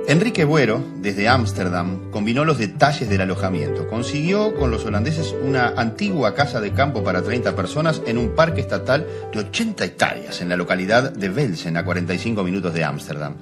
[0.10, 3.90] Enrique Buero, desde Ámsterdam, combinó los detalles del alojamiento.
[3.90, 8.62] Consiguió con los holandeses una antigua casa de campo para 30 personas en un parque
[8.62, 13.34] estatal de 80 hectáreas en la localidad de Velsen, a 45 minutos de Ámsterdam.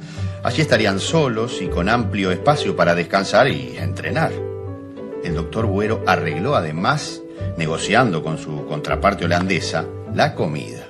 [0.44, 4.32] Allí estarían solos y con amplio espacio para descansar y entrenar.
[5.24, 7.22] El doctor Buero arregló además
[7.60, 9.86] negociando con su contraparte holandesa
[10.16, 10.88] la comida.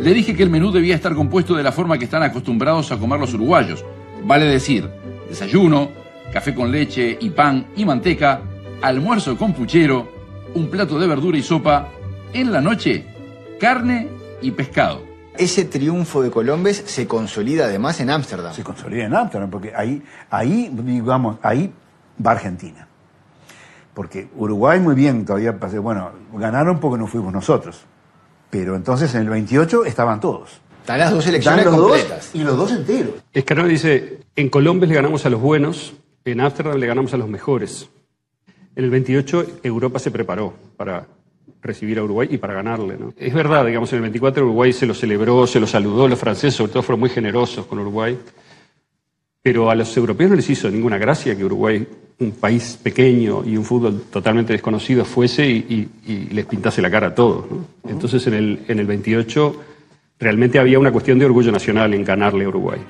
[0.00, 2.98] Le dije que el menú debía estar compuesto de la forma que están acostumbrados a
[2.98, 3.84] comer los uruguayos.
[4.24, 4.88] Vale decir,
[5.28, 5.90] desayuno,
[6.32, 8.40] café con leche y pan y manteca,
[8.80, 10.08] almuerzo con puchero,
[10.54, 11.88] un plato de verdura y sopa,
[12.32, 13.04] en la noche,
[13.60, 14.08] carne
[14.40, 15.02] y pescado.
[15.36, 18.54] Ese triunfo de Colombes se consolida además en Ámsterdam.
[18.54, 21.70] Se consolida en Ámsterdam, porque ahí, ahí, digamos, ahí
[22.24, 22.88] va Argentina.
[23.92, 27.84] Porque Uruguay muy bien, todavía pasé, bueno, ganaron porque no fuimos nosotros.
[28.48, 30.62] Pero entonces en el 28 estaban todos.
[30.84, 32.30] Están las dos elecciones los completas.
[32.32, 33.14] dos y los dos enteros.
[33.32, 35.94] Escarone dice, en Colombia le ganamos a los buenos,
[36.26, 37.88] en Ámsterdam le ganamos a los mejores.
[38.76, 41.06] En el 28 Europa se preparó para
[41.62, 42.98] recibir a Uruguay y para ganarle.
[42.98, 43.14] ¿no?
[43.16, 46.54] Es verdad, digamos, en el 24 Uruguay se lo celebró, se lo saludó, los franceses
[46.54, 48.18] sobre todo fueron muy generosos con Uruguay,
[49.42, 51.86] pero a los europeos no les hizo ninguna gracia que Uruguay,
[52.20, 56.90] un país pequeño y un fútbol totalmente desconocido, fuese y, y- y les pintase la
[56.90, 57.46] cara a todos.
[57.50, 57.90] ¿no?
[57.90, 59.56] Entonces en el, en el 28
[60.18, 62.80] realmente había una cuestión de orgullo nacional en ganarle a Uruguay.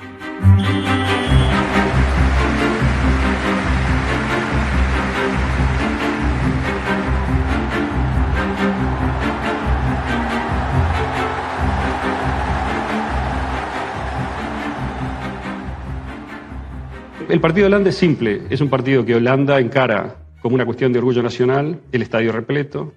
[17.29, 20.93] El partido de Holanda es simple, es un partido que Holanda encara como una cuestión
[20.93, 22.93] de orgullo nacional, el estadio repleto,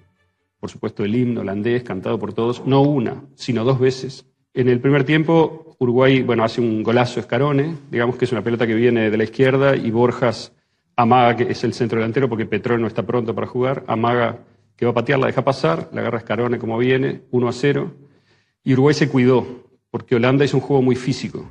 [0.60, 4.26] por supuesto el himno holandés cantado por todos, no una, sino dos veces.
[4.54, 8.66] En el primer tiempo, Uruguay, bueno, hace un golazo Escarone, digamos que es una pelota
[8.66, 10.52] que viene de la izquierda y Borjas
[10.96, 14.40] amaga, que es el centro delantero porque Petrón no está pronto para jugar, amaga
[14.76, 17.94] que va a patear, la deja pasar, la agarra Escarone como viene, 1 a 0,
[18.62, 21.50] y Uruguay se cuidó, porque Holanda hizo un juego muy físico.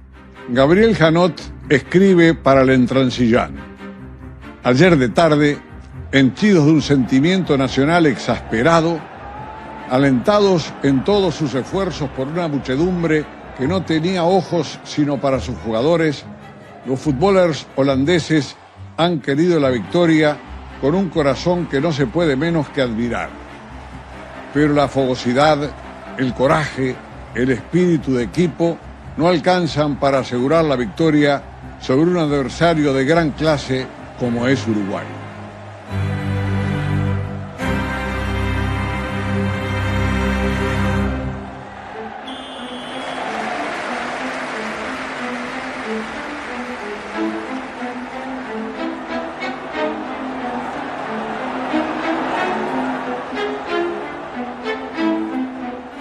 [0.50, 1.34] Gabriel Janot
[1.68, 3.56] escribe para el Entrancillán.
[4.64, 5.58] Ayer de tarde,
[6.12, 9.00] henchidos de un sentimiento nacional exasperado,
[9.90, 13.26] alentados en todos sus esfuerzos por una muchedumbre
[13.58, 16.24] que no tenía ojos sino para sus jugadores,
[16.86, 18.56] los futbolers holandeses
[18.96, 20.38] han querido la victoria
[20.80, 23.30] con un corazón que no se puede menos que admirar.
[24.54, 25.58] Pero la fogosidad,
[26.18, 26.96] el coraje,
[27.36, 28.78] el espíritu de equipo
[29.18, 31.42] no alcanzan para asegurar la victoria
[31.82, 33.86] sobre un adversario de gran clase
[34.20, 35.27] como es Uruguay.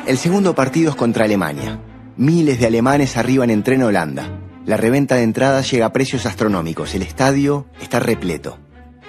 [0.06, 1.80] El segundo partido es contra Alemania.
[2.16, 4.38] Miles de alemanes arriban en tren a Holanda.
[4.64, 6.94] La reventa de entradas llega a precios astronómicos.
[6.94, 8.56] El estadio está repleto.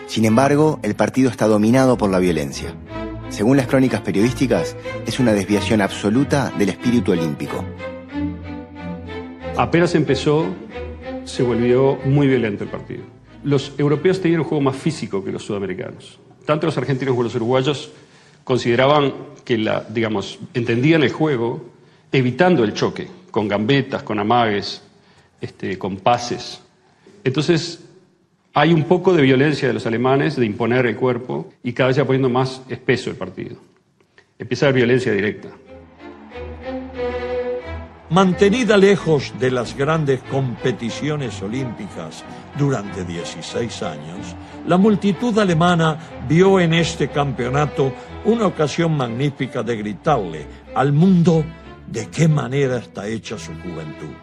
[0.08, 2.74] Sin embargo, el partido está dominado por la violencia.
[3.30, 4.76] Según las crónicas periodísticas,
[5.06, 7.64] es una desviación absoluta del espíritu olímpico.
[9.56, 10.48] Apenas empezó,
[11.26, 13.04] se volvió muy violento el partido.
[13.44, 16.20] Los europeos tenían un juego más físico que los sudamericanos.
[16.44, 17.92] Tanto los argentinos como los uruguayos
[18.48, 21.66] consideraban que, la, digamos, entendían el juego
[22.14, 24.82] evitando el choque, con gambetas, con amagues,
[25.42, 26.62] este, con pases.
[27.26, 27.84] Entonces,
[28.54, 31.98] hay un poco de violencia de los alemanes, de imponer el cuerpo, y cada vez
[31.98, 33.58] se va poniendo más espeso el partido.
[34.40, 35.50] Empieza a haber violencia directa.
[38.10, 42.24] Mantenida lejos de las grandes competiciones olímpicas
[42.58, 44.34] durante 16 años,
[44.66, 47.94] la multitud alemana vio en este campeonato
[48.24, 51.44] una ocasión magnífica de gritarle al mundo
[51.86, 54.16] de qué manera está hecha su juventud.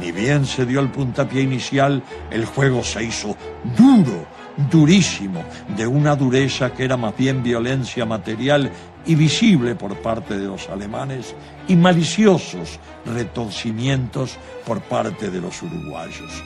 [0.00, 3.36] Ni bien se dio el puntapié inicial, el juego se hizo
[3.76, 4.26] duro,
[4.72, 5.44] durísimo,
[5.76, 8.72] de una dureza que era más bien violencia material
[9.08, 11.34] y visible por parte de los alemanes
[11.66, 14.36] y maliciosos retorcimientos
[14.66, 16.44] por parte de los uruguayos.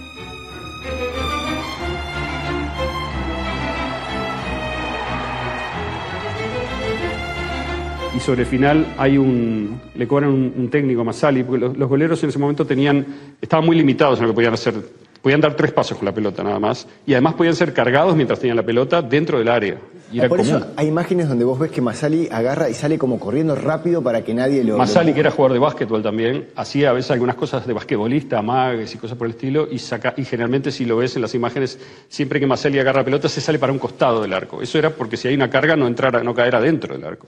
[8.15, 11.89] y sobre el final hay un le cobran un, un técnico Masali porque los, los
[11.89, 13.07] goleros en ese momento tenían
[13.41, 14.75] estaban muy limitados en lo que podían hacer
[15.23, 18.39] podían dar tres pasos con la pelota nada más y además podían ser cargados mientras
[18.39, 19.79] tenían la pelota dentro del área
[20.13, 22.99] y era Por común eso hay imágenes donde vos ves que Masali agarra y sale
[22.99, 24.77] como corriendo rápido para que nadie lo...
[24.77, 28.95] Masali, que era jugador de básquetbol también, hacía a veces algunas cosas de basquetbolista, amagues
[28.95, 31.79] y cosas por el estilo, y, saca, y generalmente si lo ves en las imágenes,
[32.09, 34.61] siempre que Masali agarra pelota se sale para un costado del arco.
[34.63, 37.27] Eso era porque si hay una carga no entrara, no caera dentro del arco.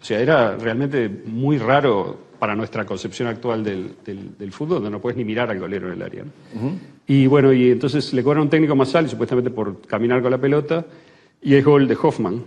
[0.00, 4.90] O sea, era realmente muy raro para nuestra concepción actual del, del- del fútbol, donde
[4.90, 6.22] no puedes ni mirar al golero en el área.
[6.22, 6.72] ¿no?
[7.06, 10.38] Y bueno, y entonces le cobran un técnico a Masali, supuestamente por caminar con la
[10.38, 10.84] pelota,
[11.46, 12.42] y es gol de Hoffman.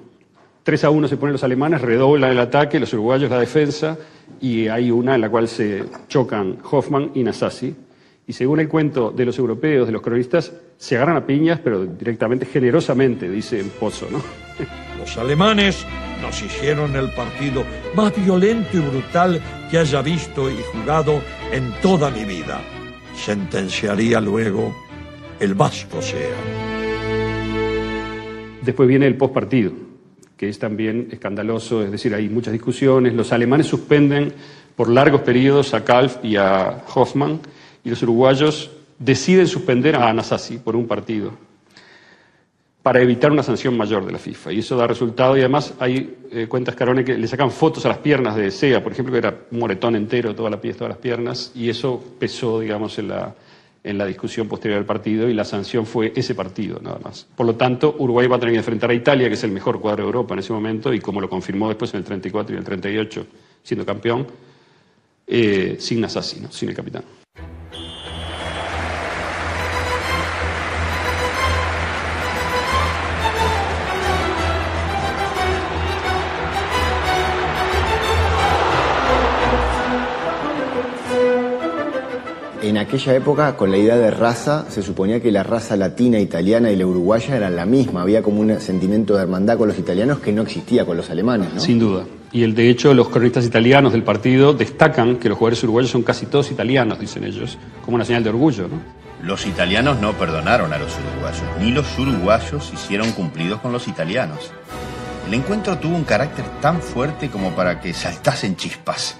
[0.64, 3.98] 3 a 1 se ponen los alemanes, redoblan el ataque, los uruguayos la defensa,
[4.42, 7.74] y hay una en la cual se chocan Hoffman y Nasasi.
[8.28, 11.86] Y según el cuento de los europeos, de los cronistas, se agarran a piñas, pero
[11.86, 14.22] directamente, generosamente, dice Pozo, ¿no?
[15.00, 15.86] Los alemanes
[16.22, 17.64] nos hicieron el partido
[17.96, 19.42] más violento y brutal
[19.72, 21.22] que haya visto y jugado
[21.54, 22.62] en toda mi vida.
[23.16, 24.76] Sentenciaría luego
[25.40, 26.69] el Vasco sea.
[28.62, 29.72] Después viene el postpartido,
[30.36, 33.14] que es también escandaloso, es decir, hay muchas discusiones.
[33.14, 34.34] Los alemanes suspenden
[34.76, 37.40] por largos periodos a Kalf y a Hoffman,
[37.84, 41.32] y los uruguayos deciden suspender a Anasasi por un partido
[42.84, 44.52] para evitar una sanción mayor de la FIFA.
[44.52, 45.38] Y eso da resultado.
[45.38, 48.82] Y además hay eh, cuentas, Carone, que le sacan fotos a las piernas de SEA,
[48.84, 52.02] por ejemplo, que era un moretón entero, toda la piel, todas las piernas, y eso
[52.18, 53.34] pesó, digamos, en la,
[53.84, 57.28] en la discusión posterior al partido, y la sanción fue ese partido, nada más.
[57.36, 59.80] Por lo tanto, Uruguay va a tener que enfrentar a Italia, que es el mejor
[59.80, 62.58] cuadro de Europa en ese momento, y como lo confirmó después en el 34 y
[62.58, 63.26] el 38,
[63.64, 64.28] siendo campeón,
[65.28, 66.52] eh, sin Nasasi, ¿no?
[66.52, 67.04] sin el capitán.
[82.70, 86.70] En aquella época, con la idea de raza, se suponía que la raza latina, italiana
[86.70, 88.04] y la uruguaya eran la misma.
[88.04, 91.52] Había como un sentimiento de hermandad con los italianos que no existía con los alemanes,
[91.52, 91.60] ¿no?
[91.60, 92.06] Sin duda.
[92.32, 96.04] Y el, de hecho, los cronistas italianos del partido destacan que los jugadores uruguayos son
[96.04, 98.80] casi todos italianos, dicen ellos, como una señal de orgullo, ¿no?
[99.24, 104.52] Los italianos no perdonaron a los uruguayos, ni los uruguayos hicieron cumplidos con los italianos.
[105.26, 109.18] El encuentro tuvo un carácter tan fuerte como para que saltasen chispas.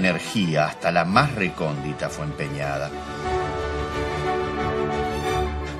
[0.00, 2.90] Energía, hasta la más recóndita, fue empeñada.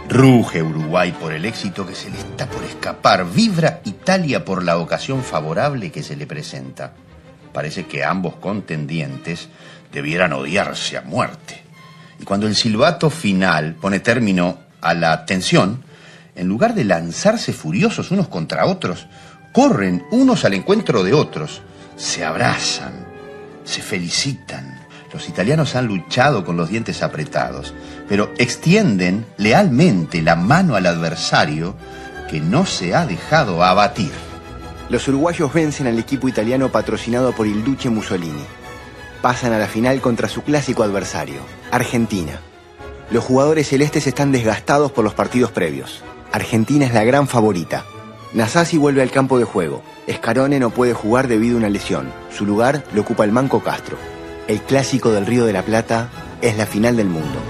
[0.09, 3.25] Ruge Uruguay por el éxito que se le está por escapar.
[3.31, 6.93] Vibra Italia por la ocasión favorable que se le presenta.
[7.53, 9.49] Parece que ambos contendientes
[9.93, 11.63] debieran odiarse a muerte.
[12.19, 15.85] Y cuando el silbato final pone término a la tensión,
[16.35, 19.07] en lugar de lanzarse furiosos unos contra otros,
[19.53, 21.63] corren unos al encuentro de otros,
[21.97, 23.07] se abrazan,
[23.71, 24.79] se felicitan.
[25.13, 27.73] Los italianos han luchado con los dientes apretados,
[28.09, 31.77] pero extienden lealmente la mano al adversario
[32.29, 34.13] que no se ha dejado abatir.
[34.89, 38.45] Los uruguayos vencen al equipo italiano patrocinado por il Duce Mussolini.
[39.23, 41.41] Pasan a la final contra su clásico adversario,
[41.71, 42.41] Argentina.
[43.11, 46.03] Los jugadores celestes están desgastados por los partidos previos.
[46.33, 47.85] Argentina es la gran favorita.
[48.33, 49.83] Nasasi vuelve al campo de juego.
[50.07, 52.13] Escarone no puede jugar debido a una lesión.
[52.31, 53.97] Su lugar lo ocupa el Manco Castro.
[54.47, 56.11] El clásico del Río de la Plata
[56.41, 57.41] es la final del mundo.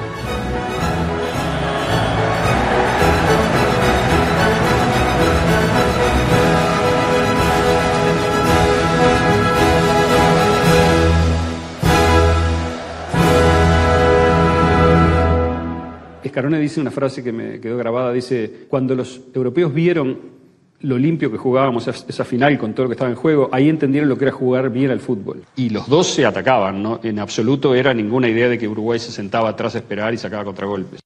[16.24, 20.39] Escarone dice una frase que me quedó grabada, dice, cuando los europeos vieron
[20.82, 24.08] lo limpio que jugábamos esa final con todo lo que estaba en juego, ahí entendieron
[24.08, 25.42] lo que era jugar bien al fútbol.
[25.56, 27.00] Y los dos se atacaban, ¿no?
[27.02, 30.44] En absoluto era ninguna idea de que Uruguay se sentaba atrás a esperar y sacaba
[30.44, 31.00] contragolpes.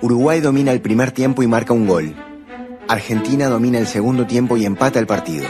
[0.00, 2.14] Uruguay domina el primer tiempo y marca un gol.
[2.86, 5.46] Argentina domina el segundo tiempo y empata el partido.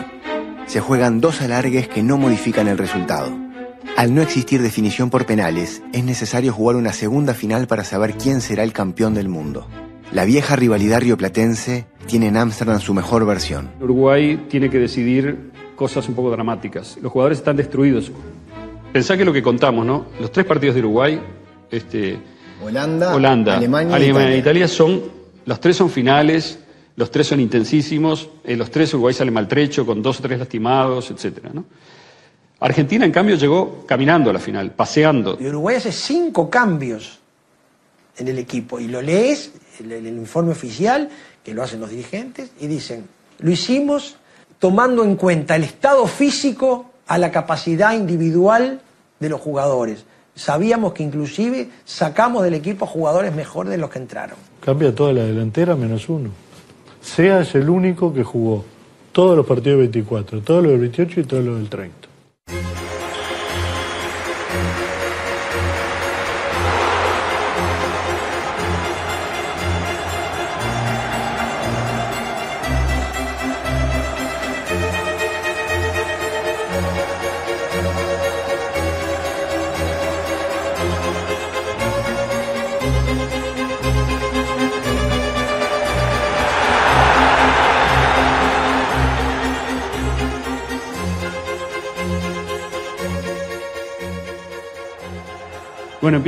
[0.66, 3.30] Se juegan dos alargues que no modifican el resultado.
[3.96, 8.40] Al no existir definición por penales, es necesario jugar una segunda final para saber quién
[8.40, 9.66] será el campeón del mundo.
[10.12, 13.68] La vieja rivalidad rioplatense tiene en Ámsterdam su mejor versión.
[13.78, 16.96] Uruguay tiene que decidir cosas un poco dramáticas.
[17.02, 18.10] Los jugadores están destruidos.
[18.90, 20.06] Pensá que lo que contamos, ¿no?
[20.18, 21.20] Los tres partidos de Uruguay,
[21.70, 22.18] este,
[22.64, 25.02] Holanda, Holanda, Alemania, Alemania e e Italia son,
[25.44, 26.58] los tres son finales,
[26.96, 31.10] los tres son intensísimos, en los tres Uruguay sale maltrecho, con dos o tres lastimados,
[31.10, 31.66] etcétera, ¿no?
[32.60, 35.36] Argentina, en cambio, llegó caminando a la final, paseando.
[35.38, 37.20] Y Uruguay hace cinco cambios
[38.18, 38.78] en el equipo.
[38.80, 41.08] Y lo lees, el, el informe oficial,
[41.44, 43.06] que lo hacen los dirigentes, y dicen,
[43.38, 44.16] lo hicimos
[44.58, 48.80] tomando en cuenta el estado físico a la capacidad individual
[49.18, 50.04] de los jugadores.
[50.34, 54.36] Sabíamos que inclusive sacamos del equipo jugadores mejores de los que entraron.
[54.60, 56.30] Cambia toda la delantera menos uno.
[57.00, 58.64] Sea es el único que jugó
[59.12, 62.07] todos los partidos del 24, todos los del 28 y todos los del 30.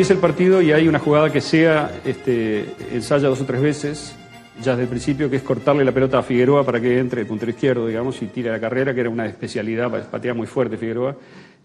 [0.01, 4.17] Empieza el partido y hay una jugada que sea este, ensaya dos o tres veces,
[4.63, 7.27] ya desde el principio, que es cortarle la pelota a Figueroa para que entre el
[7.27, 11.17] puntero izquierdo, digamos, y tire la carrera, que era una especialidad, patea muy fuerte Figueroa.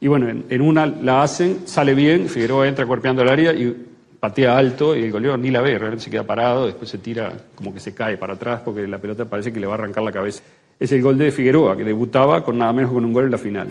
[0.01, 3.73] Y bueno, en, en una la hacen, sale bien, Figueroa entra cuerpeando el área y
[4.19, 7.31] patea alto y el goleador ni la ve, realmente se queda parado, después se tira
[7.55, 10.03] como que se cae para atrás porque la pelota parece que le va a arrancar
[10.03, 10.43] la cabeza.
[10.77, 13.37] Es el gol de Figueroa, que debutaba con nada menos con un gol en la
[13.37, 13.69] final.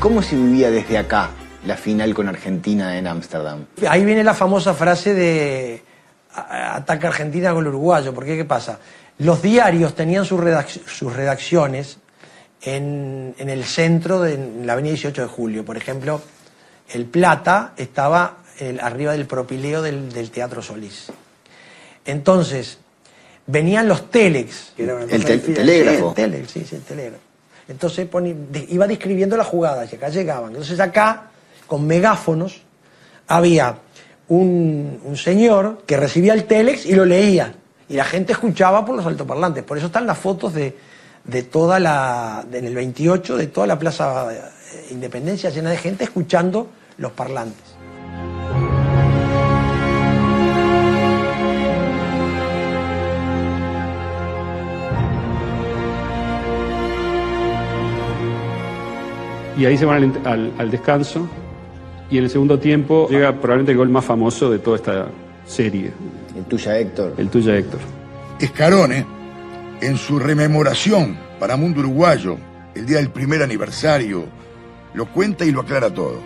[0.00, 1.30] ¿Cómo se vivía desde acá
[1.66, 3.66] la final con Argentina en Ámsterdam?
[3.88, 5.82] Ahí viene la famosa frase de
[6.34, 8.78] a- ataca Argentina con el uruguayo, porque ¿qué pasa?
[9.18, 11.98] Los diarios tenían sus, redac- sus redacciones
[12.62, 15.64] en, en el centro de en la avenida 18 de Julio.
[15.64, 16.20] Por ejemplo,
[16.92, 21.06] el Plata estaba el- arriba del propileo del, del Teatro Solís.
[22.04, 22.78] Entonces,
[23.48, 24.72] venían los telex.
[24.76, 26.14] que era una El telégrafo.
[26.14, 27.22] Sí, el telex, sí, sí, el telégrafo.
[27.68, 28.08] Entonces
[28.68, 30.50] iba describiendo las jugadas y acá llegaban.
[30.50, 31.30] Entonces acá,
[31.66, 32.62] con megáfonos,
[33.26, 33.76] había
[34.28, 37.54] un, un señor que recibía el telex y lo leía.
[37.88, 39.64] Y la gente escuchaba por los altoparlantes.
[39.64, 40.76] Por eso están las fotos de,
[41.24, 46.04] de toda la, en el 28, de toda la Plaza eh, Independencia llena de gente
[46.04, 47.67] escuchando los parlantes.
[59.58, 61.28] Y ahí se van al, al- al descanso.
[62.10, 65.08] Y en el segundo tiempo llega probablemente el gol más famoso de toda esta
[65.46, 65.92] serie.
[66.36, 67.14] El tuya, Héctor.
[67.18, 67.80] El tuya, Héctor.
[68.40, 69.04] Escarone,
[69.82, 72.36] en su rememoración para Mundo Uruguayo,
[72.74, 74.24] el día del primer aniversario,
[74.94, 76.18] lo cuenta y lo aclara todo.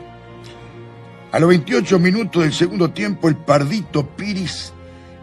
[1.33, 4.73] A los 28 minutos del segundo tiempo, el pardito Piris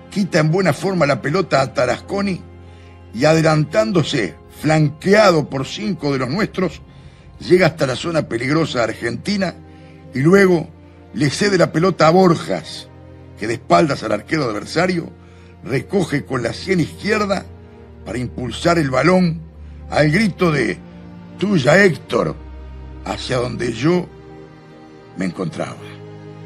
[0.10, 2.41] quita en buena forma la pelota a Tarasconi
[3.14, 6.82] y adelantándose, flanqueado por cinco de los nuestros,
[7.40, 9.56] llega hasta la zona peligrosa argentina
[10.14, 10.70] y luego
[11.14, 12.88] le cede la pelota a Borjas,
[13.40, 15.10] que de espaldas al arquero adversario
[15.64, 17.46] recoge con la sien izquierda
[18.06, 19.42] para impulsar el balón
[19.90, 20.78] al grito de
[21.38, 22.36] tuya Héctor,
[23.06, 24.08] hacia donde yo
[25.18, 25.78] me encontraba.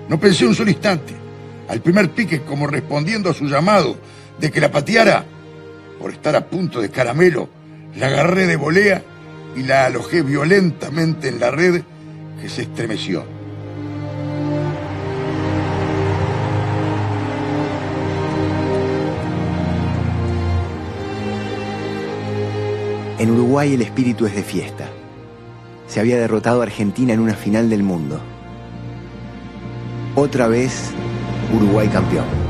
[0.08, 1.14] No pensé un solo instante.
[1.68, 3.98] Al primer pique, como respondiendo a su llamado
[4.40, 5.26] de que la pateara,
[6.00, 7.50] por estar a punto de caramelo,
[7.96, 9.04] la agarré de volea
[9.56, 11.84] y la alojé violentamente en la red
[12.42, 13.24] que se estremeció.
[23.20, 24.90] En Uruguay el espíritu es de fiesta.
[25.88, 28.20] Se había derrotado a Argentina en una final del mundo.
[30.16, 30.92] Otra vez,
[31.56, 32.43] Uruguay campeón.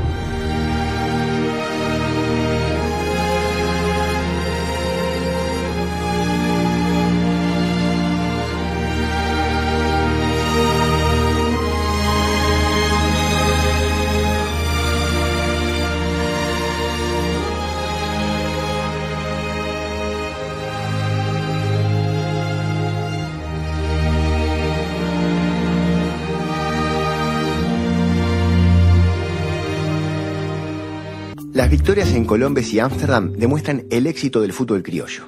[31.84, 35.24] Victorias en Colombes y Ámsterdam demuestran el éxito del fútbol criollo.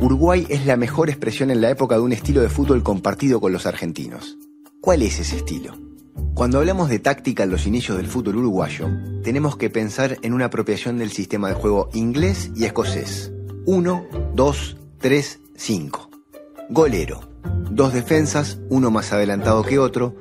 [0.00, 3.52] Uruguay es la mejor expresión en la época de un estilo de fútbol compartido con
[3.52, 4.38] los argentinos.
[4.80, 5.76] ¿Cuál es ese estilo?
[6.32, 8.88] Cuando hablamos de táctica en los inicios del fútbol uruguayo,
[9.22, 13.30] tenemos que pensar en una apropiación del sistema de juego inglés y escocés.
[13.66, 16.10] 1, 2, 3, 5.
[16.70, 17.28] Golero.
[17.70, 20.16] Dos defensas, uno más adelantado que otro.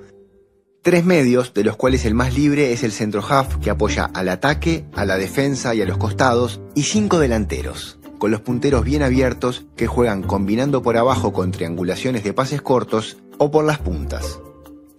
[0.84, 4.28] Tres medios, de los cuales el más libre es el centro half, que apoya al
[4.28, 6.60] ataque, a la defensa y a los costados.
[6.76, 12.26] Y cinco delanteros, con los punteros bien abiertos que juegan combinando por abajo con triangulaciones
[12.26, 14.42] de pases cortos o por las puntas.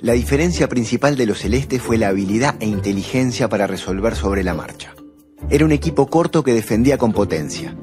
[0.00, 4.54] La diferencia principal de los celestes fue la habilidad e inteligencia para resolver sobre la
[4.54, 4.94] marcha.
[5.50, 7.76] Era un equipo corto que defendía con potencia,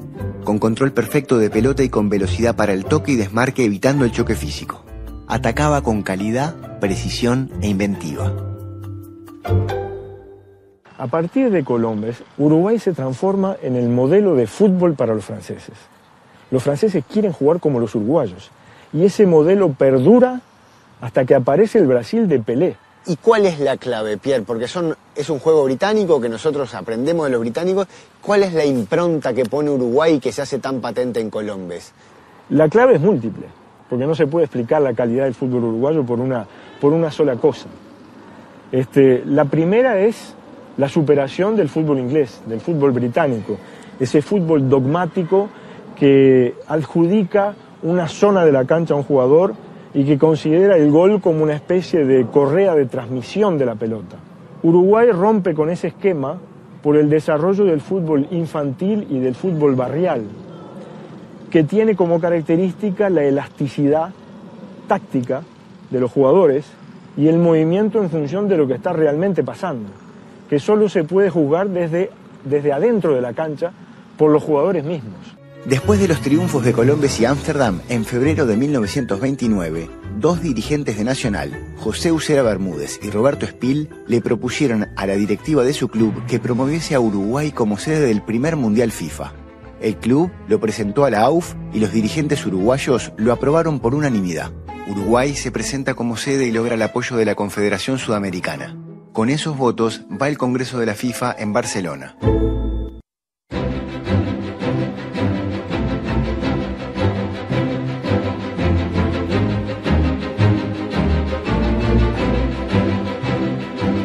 [0.43, 4.12] con control perfecto de pelota y con velocidad para el toque y desmarque evitando el
[4.12, 4.86] choque físico.
[5.32, 8.34] Atacaba con calidad, precisión e inventiva.
[10.98, 15.76] A partir de Colombes, Uruguay se transforma en el modelo de fútbol para los franceses.
[16.52, 18.52] Los franceses quieren jugar como los uruguayos
[18.92, 20.42] y ese modelo perdura
[21.00, 22.76] hasta que aparece el Brasil de Pelé.
[23.06, 24.44] ¿Y cuál es la clave, Pierre?
[24.44, 27.88] Porque son, es un juego británico que nosotros aprendemos de los británicos.
[28.22, 31.94] ¿Cuál es la impronta que pone Uruguay y que se hace tan patente en Colombes?
[32.50, 33.46] La clave es múltiple,
[33.92, 36.46] porque no se puede explicar la calidad del fútbol uruguayo por una,
[36.80, 37.68] por una sola cosa.
[38.72, 40.34] Este, la primera es
[40.78, 43.58] la superación del fútbol inglés, del fútbol británico,
[44.00, 45.50] ese fútbol dogmático
[45.98, 49.56] que adjudica una zona de la cancha a un jugador
[49.94, 54.16] y que considera el gol como una especie de correa de transmisión de la pelota.
[54.64, 56.38] Uruguay rompe con ese esquema
[56.82, 60.24] por el desarrollo del fútbol infantil y del fútbol barrial,
[61.52, 64.12] que tiene como característica la elasticidad
[64.88, 65.43] táctica
[65.91, 66.66] de los jugadores
[67.18, 69.89] y el movimiento en función de lo que está realmente pasando,
[70.49, 72.10] que solo se puede jugar desde,
[72.45, 73.72] desde adentro de la cancha
[74.18, 75.14] por los jugadores mismos.
[75.66, 81.04] Después de los triunfos de Colombes y Ámsterdam en febrero de 1929, dos dirigentes de
[81.04, 86.26] Nacional, José Usera Bermúdez y Roberto Espil, le propusieron a la directiva de su club
[86.26, 89.41] que promoviese a Uruguay como sede del primer Mundial FIFA.
[89.82, 94.52] El club lo presentó a la AUF y los dirigentes uruguayos lo aprobaron por unanimidad.
[94.88, 98.78] Uruguay se presenta como sede y logra el apoyo de la Confederación Sudamericana.
[99.12, 102.16] Con esos votos va el Congreso de la FIFA en Barcelona.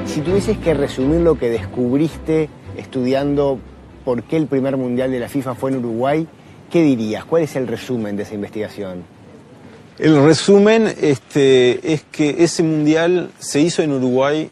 [0.06, 2.48] Si tuvieses que resumir lo que descubriste
[2.78, 3.60] estudiando
[4.06, 6.28] por qué el primer mundial de la FIFA fue en Uruguay,
[6.70, 7.24] ¿qué dirías?
[7.24, 9.02] ¿Cuál es el resumen de esa investigación?
[9.98, 14.48] El resumen este, es que ese mundial se hizo en Uruguay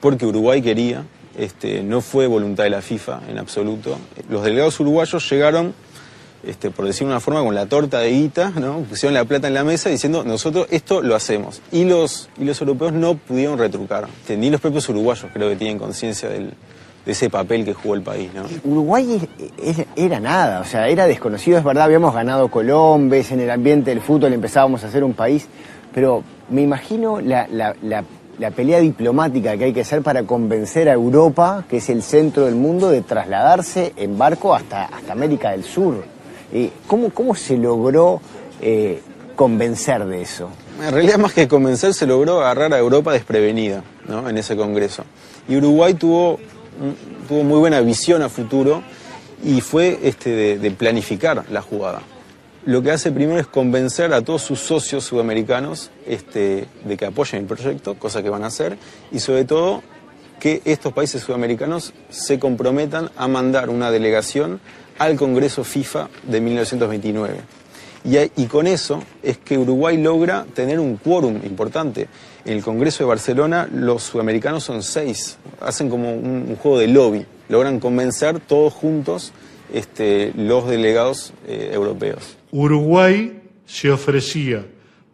[0.00, 1.04] porque Uruguay quería,
[1.36, 3.98] este, no fue voluntad de la FIFA en absoluto.
[4.30, 5.74] Los delegados uruguayos llegaron,
[6.42, 8.50] este, por decir una forma, con la torta de guita,
[8.88, 11.60] pusieron la plata en la mesa diciendo nosotros esto lo hacemos.
[11.70, 14.08] Y los, y los europeos no pudieron retrucar.
[14.26, 16.54] Ni los propios uruguayos creo que tienen conciencia del,
[17.04, 18.30] de ese papel que jugó el país.
[18.34, 18.42] ¿no?
[18.64, 19.28] Uruguay
[19.58, 23.50] es- es- era nada, o sea, era desconocido, es verdad, habíamos ganado Colombes, en el
[23.50, 25.46] ambiente del fútbol empezábamos a ser un país,
[25.94, 28.04] pero me imagino la, la- la-
[28.38, 32.46] la pelea diplomática que hay que hacer para convencer a Europa, que es el centro
[32.46, 36.04] del mundo, de trasladarse en barco hasta, hasta América del Sur.
[36.52, 38.20] Eh, ¿cómo, ¿Cómo se logró
[38.62, 39.02] eh,
[39.36, 40.48] convencer de eso?
[40.82, 44.26] En realidad, más que convencer, se logró agarrar a Europa desprevenida ¿no?
[44.28, 45.04] en ese congreso.
[45.46, 46.38] Y Uruguay tuvo,
[47.28, 48.82] tuvo muy buena visión a futuro
[49.44, 52.02] y fue este, de, planificar la jugada.
[52.66, 57.42] Lo que hace primero es convencer a todos sus socios sudamericanos este, de que apoyen
[57.42, 58.76] el proyecto, cosa que van a hacer,
[59.10, 59.82] y sobre todo
[60.38, 64.60] que estos países sudamericanos se comprometan a mandar una delegación
[64.98, 67.40] al Congreso FIFA de 1929.
[68.04, 72.08] Y, y con eso es que Uruguay logra tener un quórum importante.
[72.44, 77.26] En el Congreso de Barcelona los sudamericanos son seis, hacen como un, juego de lobby,
[77.48, 79.32] logran convencer todos juntos
[79.72, 82.38] este, los delegados eh, europeos.
[82.50, 84.66] Uruguay se ofrecía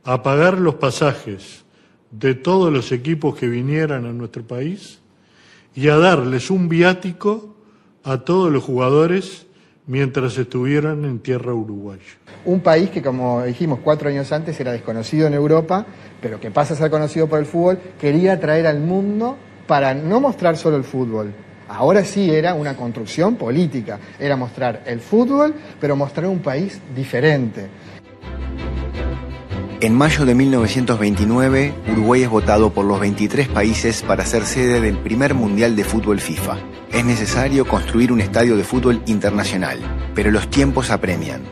[0.05, 1.65] a pagar los pasajes
[2.11, 5.01] de todos los equipos que vinieran a nuestro país
[5.75, 7.57] y a darles un viático
[8.05, 9.46] a todos los jugadores
[9.87, 12.03] mientras estuvieran en tierra uruguaya.
[12.45, 15.87] Un país que, como dijimos cuatro años antes, era desconocido en Europa,
[16.21, 20.21] pero que pasa a ser conocido por el fútbol, quería traer al mundo para no
[20.21, 21.33] mostrar solo el fútbol.
[21.69, 27.67] Ahora sí era una construcción política, era mostrar el fútbol, pero mostrar un país diferente.
[29.81, 34.99] En mayo de 1929, Uruguay es votado por los 23 países para ser sede del
[34.99, 36.57] primer Mundial de Fútbol FIFA.
[36.93, 39.79] Es necesario construir un estadio de fútbol internacional,
[40.15, 41.43] pero los tiempos apremian.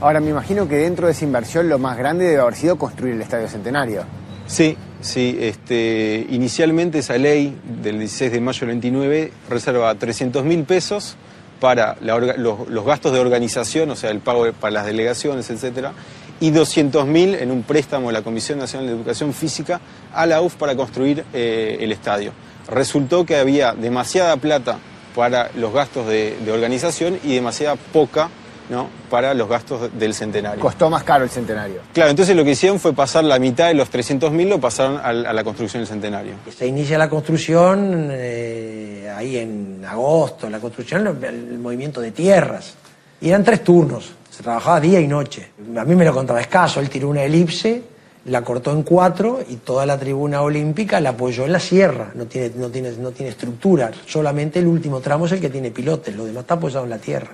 [0.00, 3.14] Ahora, me imagino que dentro de esa inversión lo más grande debe haber sido construir
[3.14, 4.02] el Estadio Centenario.
[4.46, 5.36] Sí, sí.
[5.40, 11.16] Este, inicialmente esa ley del 16 de mayo del 29 reserva 300 mil pesos
[11.60, 15.50] para la orga- los, los gastos de organización, o sea, el pago para las delegaciones,
[15.50, 15.92] etcétera,
[16.40, 19.80] y 200 mil en un préstamo de la Comisión Nacional de Educación Física
[20.12, 22.32] a la UF para construir eh, el estadio.
[22.68, 24.78] Resultó que había demasiada plata
[25.14, 28.30] para los gastos de, de organización y demasiada poca
[28.70, 28.88] ¿no?
[29.10, 30.60] para los gastos del centenario.
[30.60, 31.80] Costó más caro el Centenario.
[31.92, 35.12] Claro, entonces lo que hicieron fue pasar la mitad de los 300.000, lo pasaron a,
[35.12, 36.34] la construcción del centenario.
[36.56, 42.74] Se inicia la construcción eh, ahí en agosto, la construcción, el, el movimiento de tierras.
[43.20, 44.12] Y eran tres turnos,
[44.42, 45.50] trabajaba día y noche.
[45.76, 47.82] A mí me lo contaba escaso, él tiró una elipse,
[48.26, 52.26] la cortó en cuatro y toda la tribuna olímpica la apoyó en la sierra, no
[52.26, 56.14] tiene, no tiene, no tiene estructura, solamente el último tramo es el que tiene pilotes,
[56.14, 57.30] lo demás está apoyado en la tierra.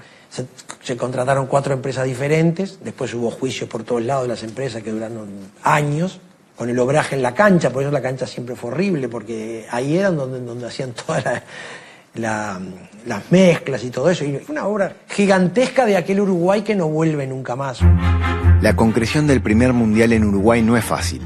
[0.83, 4.91] Se, contrataron cuatro empresas diferentes, después hubo juicios por todos lados de las empresas que
[4.93, 5.29] duraron
[5.63, 6.21] años,
[6.57, 9.97] con el obraje en la cancha, por eso la cancha siempre fue horrible, porque ahí
[9.99, 11.43] eran donde, donde hacían todas la-
[12.17, 12.61] la-
[13.07, 14.25] las mezclas y todo eso.
[14.25, 17.81] Y fue una obra gigantesca de aquel Uruguay que no vuelve nunca más.
[18.61, 21.21] La concreción del primer mundial en Uruguay no es fácil.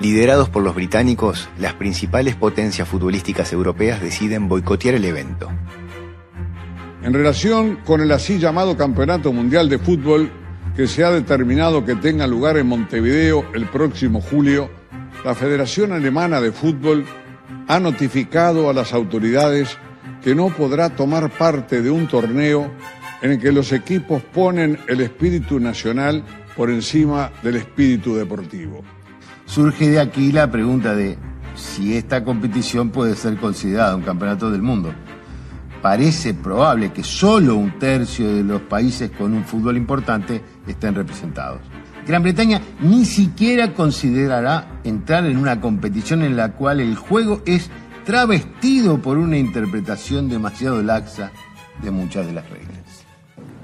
[0.00, 5.48] Liderados por los británicos, las principales potencias futbolísticas europeas deciden boicotear el evento.
[7.02, 10.30] En relación con el así llamado Campeonato Mundial de Fútbol,
[10.76, 14.70] que se ha determinado que tenga lugar en Montevideo el próximo julio,
[15.24, 17.04] la Federación Alemana de Fútbol
[17.68, 19.76] ha notificado a las autoridades
[20.22, 22.70] que no podrá tomar parte de un torneo
[23.22, 26.24] en el que los equipos ponen el espíritu nacional
[26.56, 28.82] por encima del espíritu deportivo.
[29.46, 31.18] Surge de aquí la pregunta de
[31.54, 34.92] si esta competición puede ser considerada un campeonato del mundo.
[35.80, 41.60] Parece probable que solo un tercio de los países con un fútbol importante estén representados.
[42.06, 47.70] Gran Bretaña ni siquiera considerará entrar en una competición en la cual el juego es
[48.04, 51.30] travestido por una interpretación demasiado laxa
[51.82, 52.70] de muchas de las reglas.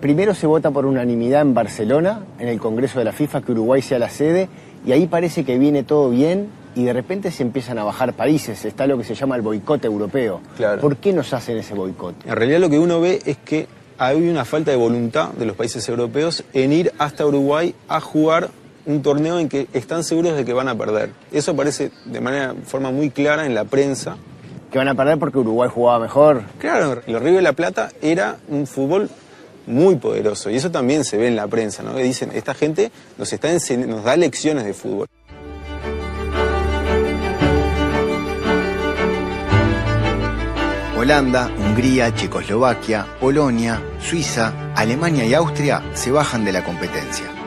[0.00, 3.82] Primero se vota por unanimidad en Barcelona, en el Congreso de la FIFA, que Uruguay
[3.82, 4.48] sea la sede,
[4.86, 8.64] y ahí parece que viene todo bien y de repente se empiezan a bajar países.
[8.64, 10.40] Está lo que se llama el boicot europeo.
[10.56, 10.80] Claro.
[10.80, 12.14] ¿Por qué nos hacen ese boicot?
[12.24, 13.66] En realidad lo que uno ve es que
[13.98, 18.50] hay una falta de voluntad de los países europeos en ir hasta Uruguay a jugar
[18.88, 21.10] un torneo en que están seguros de que van a perder.
[21.30, 24.16] Eso aparece de manera forma muy clara en la prensa.
[24.72, 26.42] ¿Que van a perder porque Uruguay jugaba mejor?
[26.58, 29.10] Claro, el Río de la Plata era un fútbol
[29.66, 31.94] muy poderoso y eso también se ve en la prensa, ¿no?
[31.94, 33.48] Que dicen, esta gente nos, está
[33.86, 35.06] nos da lecciones de fútbol.
[40.96, 47.37] Holanda, Hungría, Checoslovaquia, Polonia, Suiza, Alemania y Austria se bajan de la competencia.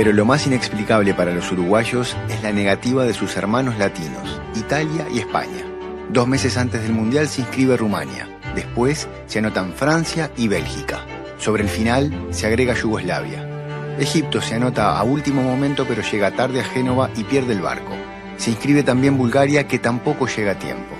[0.00, 5.06] Pero lo más inexplicable para los uruguayos es la negativa de sus hermanos latinos, Italia
[5.12, 5.62] y España.
[6.08, 8.26] Dos meses antes del Mundial se inscribe Rumania.
[8.54, 11.04] Después se anotan Francia y Bélgica.
[11.36, 13.46] Sobre el final se agrega Yugoslavia.
[13.98, 17.92] Egipto se anota a último momento pero llega tarde a Génova y pierde el barco.
[18.38, 20.94] Se inscribe también Bulgaria que tampoco llega a tiempo.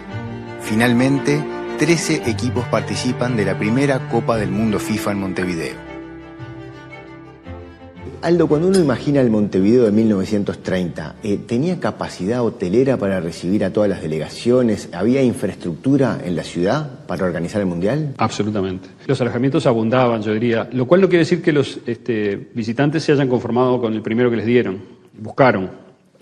[0.61, 1.43] Finalmente,
[1.79, 5.90] 13 equipos participan de la primera Copa del Mundo FIFA en Montevideo.
[8.23, 13.73] Aldo, cuando uno imagina el Montevideo de 1930, eh, ¿tenía capacidad hotelera para recibir a
[13.73, 14.91] todas las delegaciones?
[14.93, 18.13] ¿Había infraestructura en la ciudad para organizar el Mundial?
[18.19, 18.91] Absolutamente.
[19.07, 23.13] Los alojamientos abundaban, yo diría, lo cual no quiere decir que los este, visitantes se
[23.13, 24.83] hayan conformado con el primero que les dieron.
[25.19, 25.71] Buscaron.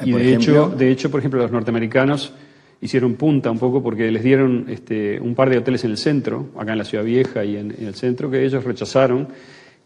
[0.04, 2.32] Y de hecho, de hecho, por ejemplo, los norteamericanos
[2.80, 6.50] hicieron punta un poco porque les dieron este, un par de hoteles en el centro,
[6.56, 9.26] acá en la Ciudad Vieja y en, en el centro, que ellos rechazaron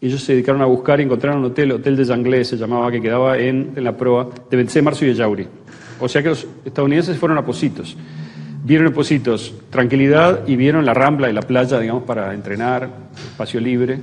[0.07, 3.01] ellos se dedicaron a buscar y encontraron un hotel, Hotel de Janglés se llamaba, que
[3.01, 5.47] quedaba en, la proa de Benzé, Marzo y de Yauri.
[5.99, 7.95] O sea que los estadounidenses fueron a Positos.
[8.65, 13.59] Vieron en Positos tranquilidad y vieron la rambla y la playa, digamos, para entrenar, espacio
[13.59, 13.99] libre.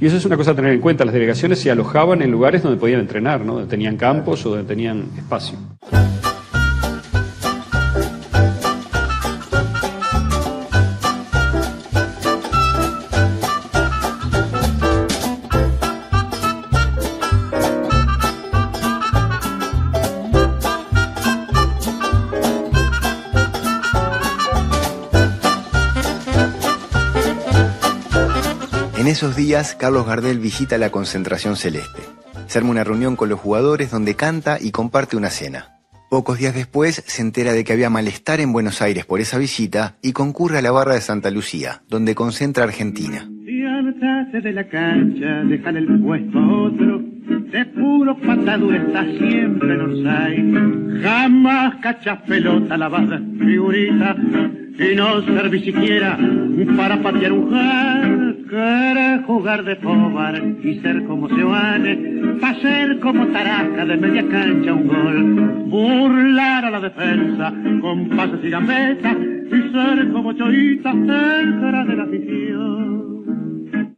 [0.00, 1.04] Y eso es una cosa a tener en cuenta.
[1.04, 3.54] Las delegaciones se alojaban en lugares donde podían entrenar, ¿no?
[3.54, 5.56] donde tenían campos o donde tenían espacio.
[29.16, 32.02] Esos días, Carlos Gardel visita la concentración celeste.
[32.48, 35.78] Se arma una reunión con los jugadores donde canta y comparte una cena.
[36.10, 39.96] Pocos días después se entera de que había malestar en Buenos Aires por esa visita
[40.02, 43.26] y concurre a la barra de Santa Lucía, donde concentra Argentina.
[43.26, 51.00] de la cancha, el puesto a otro, de puro patadura está siempre en.
[51.02, 54.14] Jamás cachas pelota lavada, figurita,
[54.78, 56.18] y no serví siquiera
[56.76, 57.50] para patear un
[58.48, 64.72] Querer jugar de pobar y ser como Seoane, pa' ser como Taraca de media cancha
[64.72, 71.84] un gol, burlar a la defensa con pases y gambetas y ser como Choita cerca
[71.86, 73.96] de la afición.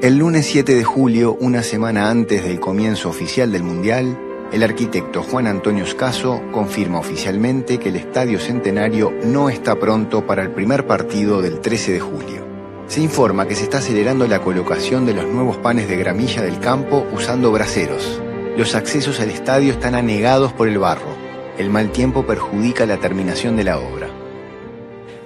[0.00, 4.16] El lunes 7 de julio, una semana antes del comienzo oficial del Mundial,
[4.54, 10.42] el arquitecto Juan Antonio Escaso confirma oficialmente que el Estadio Centenario no está pronto para
[10.42, 12.46] el primer partido del 13 de julio.
[12.86, 16.60] Se informa que se está acelerando la colocación de los nuevos panes de gramilla del
[16.60, 18.22] campo usando braseros.
[18.56, 21.16] Los accesos al estadio están anegados por el barro.
[21.58, 24.06] El mal tiempo perjudica la terminación de la obra.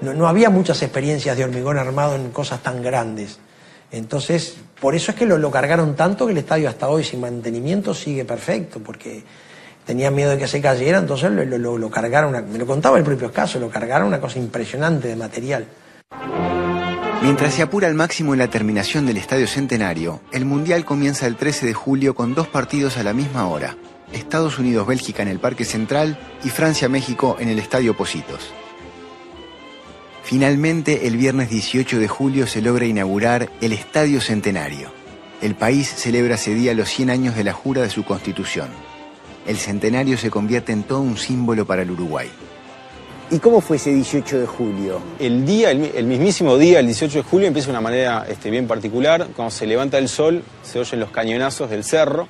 [0.00, 3.40] No, había muchas experiencias de hormigón armado en cosas tan grandes.
[3.92, 7.94] Entonces, por eso es que lo, cargaron tanto que el estadio hasta hoy sin mantenimiento
[7.94, 9.24] sigue perfecto, porque
[9.84, 13.58] tenían miedo de que se cayera, entonces lo, cargaron, me lo contaba el propio caso,
[13.58, 15.66] lo cargaron una cosa impresionante de material.
[17.22, 21.36] Mientras se apura al máximo en la terminación del Estadio Centenario, el Mundial comienza el
[21.36, 23.76] 13 de julio con dos partidos a la misma hora.
[24.12, 28.52] Estados Unidos-Bélgica en el Parque Central y Francia-México en el Estadio Positos.
[30.32, 34.90] Finalmente, el viernes 18 de julio se logra inaugurar el Estadio Centenario.
[35.40, 38.68] El país celebra ese día los 100 años de la jura de su constitución.
[39.46, 42.28] El centenario se convierte en todo un símbolo para el Uruguay.
[43.30, 45.00] ¿Y cómo fue ese 18 de julio?
[45.18, 48.26] El día, el, mi- el mismísimo día, el 18 de julio, empieza de una manera
[48.28, 49.28] este, bien particular.
[49.34, 52.28] Cuando se levanta el sol, se oyen los cañonazos del cerro.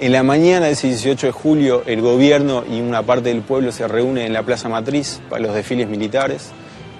[0.00, 3.70] En la mañana de ese 18 de julio, el gobierno y una parte del pueblo
[3.70, 6.48] se reúnen en la Plaza Matriz para los desfiles militares.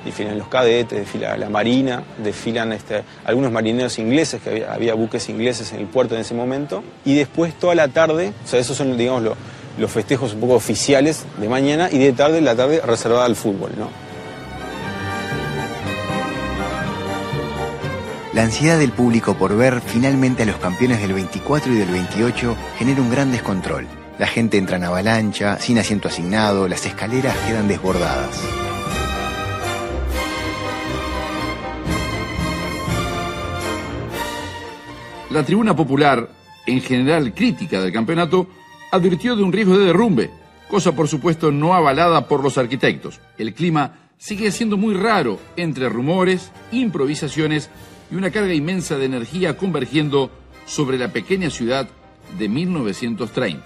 [0.05, 5.29] Desfilan los cadetes, desfila la marina, desfilan este, algunos marineros ingleses, que había, había buques
[5.29, 6.83] ingleses en el puerto en ese momento.
[7.05, 9.37] Y después, toda la tarde, o sea, esos son, digamos, lo-
[9.79, 13.71] los festejos un poco oficiales de mañana y de tarde, la tarde reservada al fútbol,
[13.79, 13.89] ¿no?
[18.33, 22.57] La ansiedad del público por ver finalmente a los campeones del 24 y del 28
[22.79, 23.87] genera un gran descontrol.
[24.19, 28.39] La gente entra en avalancha, sin asiento asignado, las escaleras quedan desbordadas.
[35.31, 36.29] La tribuna popular,
[36.67, 38.49] en general crítica del campeonato,
[38.91, 40.29] advirtió de un riesgo de derrumbe,
[40.69, 43.21] cosa por supuesto no avalada por los arquitectos.
[43.39, 47.71] El clima sigue siendo muy raro entre rumores, improvisaciones
[48.11, 50.33] y una carga inmensa de energía convergiendo
[50.67, 51.89] sobre la pequeña ciudad
[52.37, 53.65] de 1930.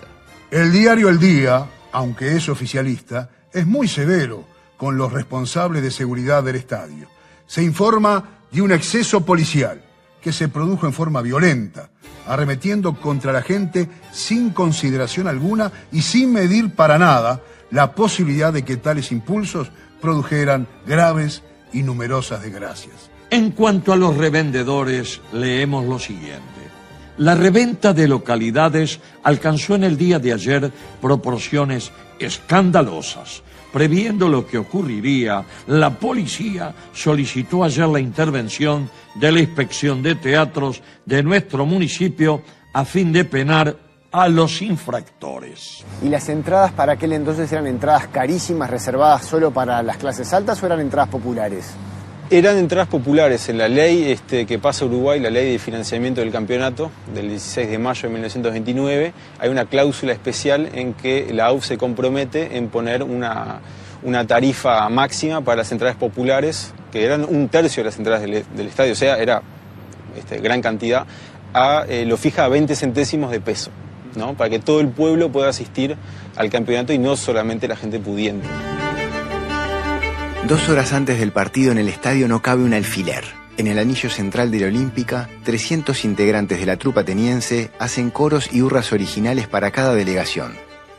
[0.51, 4.45] El diario El Día, aunque es oficialista, es muy severo
[4.77, 7.09] con los responsables de seguridad del estadio.
[7.47, 9.81] Se informa de un exceso policial
[10.25, 11.91] que se produjo en forma violenta,
[12.27, 18.65] arremetiendo contra la gente sin consideración alguna y sin medir para nada la posibilidad de
[18.65, 19.71] que tales impulsos
[20.01, 21.43] produjeran graves
[21.75, 23.11] y numerosas desgracias.
[23.29, 26.41] En cuanto a los revendedores, leemos lo siguiente.
[27.19, 30.73] La reventa de localidades alcanzó en el día de ayer
[31.03, 33.43] proporciones escandalosas.
[33.75, 40.81] Previendo lo que ocurriría, la policía solicitó ayer la intervención de la inspección de teatros
[41.05, 42.41] de nuestro municipio
[42.73, 43.77] a fin de penar
[44.13, 45.85] a los infractores.
[46.05, 50.63] ¿Y las entradas para aquel entonces eran entradas carísimas, reservadas solo para las clases altas
[50.63, 51.75] o eran entradas populares?
[52.35, 56.33] Eran entradas populares en la ley este, que pasa Uruguay, la ley de financiamiento del
[56.33, 59.13] campeonato del 16 de mayo de 1929.
[59.39, 63.61] Hay una cláusula especial en que la AUF se compromete en poner una,
[64.27, 68.67] tarifa máxima para las entradas populares, que eran un tercio de las entradas del, del
[68.67, 69.41] estadio, o sea, era
[70.17, 71.07] este, gran cantidad,
[71.53, 73.71] a, eh, lo fija a 20 centésimos de peso,
[74.17, 74.35] ¿no?
[74.35, 75.97] para que todo el pueblo pueda asistir
[76.35, 78.49] al campeonato y no solamente la gente pudiente.
[80.47, 83.25] Dos horas antes del partido en el estadio no cabe un alfiler.
[83.57, 88.53] En el anillo central de la Olímpica, 300 integrantes de la trupa ateniense hacen coros
[88.53, 90.53] y hurras originales para cada delegación.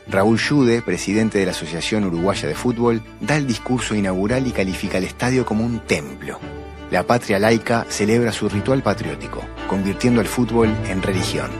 [0.08, 4.98] Raúl Yude, presidente de la Asociación Uruguaya de Fútbol, da el discurso inaugural y califica
[4.98, 6.40] el estadio como un templo.
[6.90, 11.50] La patria laica celebra su ritual patriótico, convirtiendo al fútbol en religión.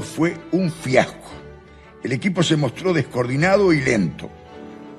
[0.00, 1.30] Fue un fiasco.
[2.02, 4.30] El equipo se mostró descoordinado y lento.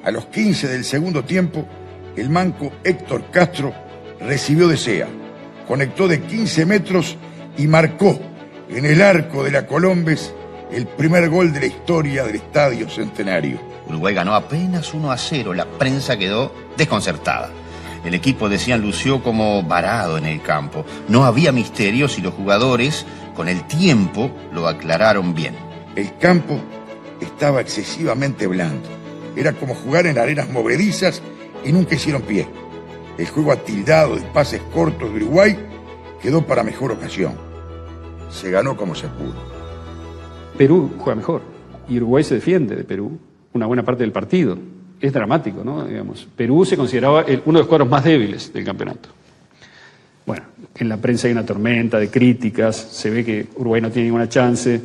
[0.04, 1.68] A los 15 del segundo tiempo,
[2.16, 3.74] el manco Héctor Castro
[4.20, 5.08] recibió de Sea,
[5.68, 7.18] conectó de 15 metros
[7.58, 8.20] y marcó
[8.70, 10.34] en el arco de la Colombes
[10.72, 13.60] el primer gol de la historia del Estadio Centenario.
[13.88, 15.54] Uruguay ganó apenas 1 a 0.
[15.54, 17.50] La prensa quedó desconcertada.
[18.04, 20.86] El equipo, decían, lució como varado en el campo.
[21.08, 23.06] No había misterios y los jugadores,
[23.36, 25.56] con el tiempo, lo aclararon bien.
[25.96, 26.60] El campo
[27.22, 28.88] estaba excesivamente blando.
[29.36, 31.22] Era como jugar en arenas movedizas
[31.64, 32.48] y nunca hicieron pie.
[33.18, 35.58] El juego atildado de pases cortos de Uruguay
[36.22, 37.34] quedó para mejor ocasión.
[38.30, 39.36] Se ganó como se pudo.
[40.58, 41.42] Perú juega mejor
[41.88, 43.18] y Uruguay se defiende de Perú
[43.54, 44.58] una buena parte del partido.
[45.00, 45.86] Es dramático, ¿no?
[45.86, 49.10] Digamos, Perú se consideraba el- uno de los cuadros más débiles del campeonato.
[50.78, 54.28] En la prensa hay una tormenta de críticas, se ve que Uruguay no tiene ninguna
[54.28, 54.82] chance.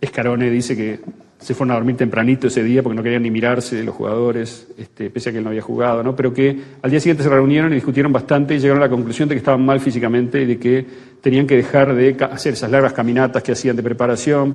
[0.00, 1.00] Escarone dice que
[1.42, 5.10] se fueron a dormir tempranito ese día porque no querían ni mirarse los jugadores, este,
[5.10, 6.14] pese a que él no había jugado, ¿no?
[6.14, 9.28] pero que al día siguiente se reunieron y discutieron bastante y llegaron a la conclusión
[9.28, 10.86] de que estaban mal físicamente y de que
[11.20, 14.54] tenían que dejar de hacer esas largas caminatas que hacían de preparación.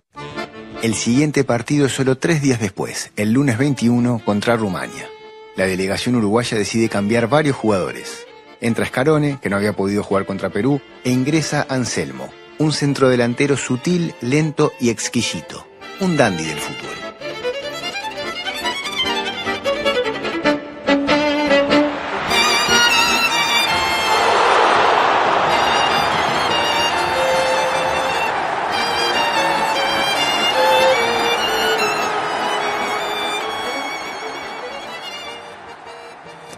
[0.82, 5.10] El siguiente partido solo tres días después, el lunes 21 contra Rumania.
[5.58, 8.27] La delegación uruguaya decide cambiar varios jugadores.
[8.62, 14.14] Entra Scarone, que no había podido jugar contra Perú, e ingresa Anselmo, un centrodelantero sutil,
[14.22, 15.68] lento y exquisito
[16.00, 16.96] un dandy del fútbol.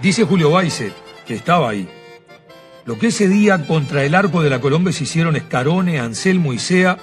[0.02, 0.94] Dice Julio Baize,
[1.30, 1.88] que estaba ahí,
[2.86, 6.58] lo que ese día contra el arco de la Colombia se hicieron Escarone, Anselmo y
[6.58, 6.98] Sea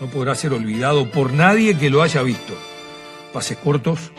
[0.00, 2.54] no podrá ser olvidado por nadie que lo haya visto.
[3.32, 4.12] Pases cortos,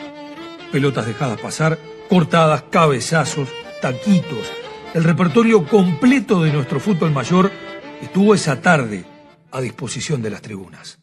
[0.70, 1.78] pelotas dejadas pasar,
[2.10, 3.48] cortadas, cabezazos,
[3.80, 4.52] taquitos.
[4.92, 7.50] El repertorio completo de nuestro fútbol mayor
[8.02, 9.06] estuvo esa tarde
[9.50, 10.98] a disposición de las tribunas.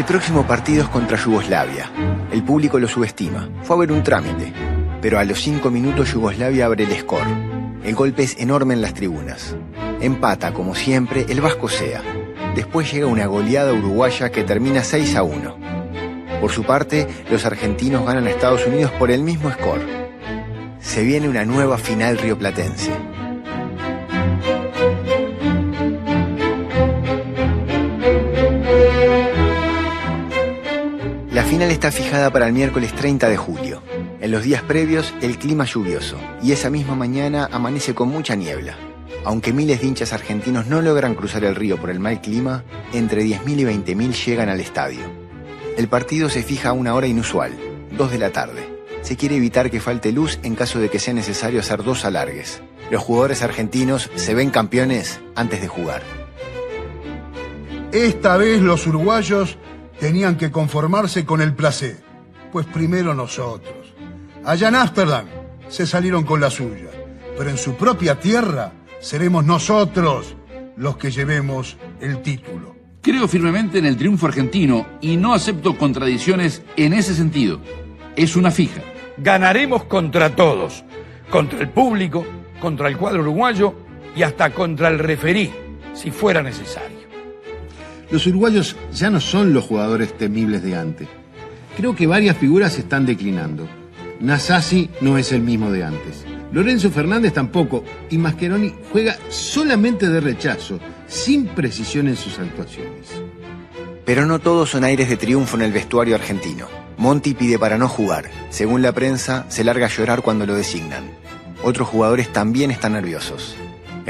[0.00, 1.90] El próximo partido es contra Yugoslavia.
[2.32, 3.50] El público lo subestima.
[3.64, 4.50] Fue a ver un trámite.
[5.02, 7.28] Pero a los cinco minutos Yugoslavia abre el score.
[7.84, 9.54] El golpe es enorme en las tribunas.
[10.00, 12.00] Empata, como siempre, el Vasco Sea.
[12.54, 15.56] Después llega una goleada uruguaya que termina 6 a 1.
[16.40, 19.84] Por su parte, los argentinos ganan a Estados Unidos por el mismo score.
[20.80, 22.90] Se viene una nueva final rioplatense.
[31.60, 33.82] Final está fijada para el miércoles 30 de julio.
[34.22, 38.78] En los días previos, el clima lluvioso, y esa misma mañana amanece con mucha niebla.
[39.26, 43.24] Aunque miles de hinchas argentinos no logran cruzar el río por el mal clima, entre
[43.24, 45.02] 10.000 y 20.000 llegan al estadio.
[45.76, 47.52] El partido se fija a una hora inusual,
[47.90, 48.82] 2 de la tarde.
[49.02, 52.62] Se quiere evitar que falte luz en caso de que sea necesario hacer dos alargues.
[52.90, 56.00] Los jugadores argentinos se ven campeones antes de jugar.
[57.92, 59.58] Esta vez los uruguayos
[60.00, 61.98] tenían que conformarse con el placer,
[62.50, 63.94] pues primero nosotros.
[64.44, 65.26] Allá en Ámsterdam
[65.68, 66.90] se salieron con la suya,
[67.36, 70.34] pero en su propia tierra seremos nosotros
[70.76, 72.74] los que llevemos el título.
[73.02, 77.60] Creo firmemente en el triunfo argentino y no acepto contradicciones en ese sentido.
[78.16, 78.82] Es una fija.
[79.18, 80.82] Ganaremos contra todos,
[81.30, 82.24] contra el público,
[82.58, 83.74] contra el cuadro uruguayo
[84.16, 85.50] y hasta contra el referí,
[85.92, 87.09] si fuera necesario.
[88.10, 91.08] Los uruguayos ya no son los jugadores temibles de antes.
[91.76, 93.68] Creo que varias figuras están declinando.
[94.18, 96.24] Nasasi no es el mismo de antes.
[96.52, 97.84] Lorenzo Fernández tampoco.
[98.10, 103.06] Y Mascheroni juega solamente de rechazo, sin precisión en sus actuaciones.
[104.04, 106.66] Pero no todos son aires de triunfo en el vestuario argentino.
[106.96, 108.28] Monti pide para no jugar.
[108.50, 111.04] Según la prensa, se larga a llorar cuando lo designan.
[111.62, 113.56] Otros jugadores también están nerviosos.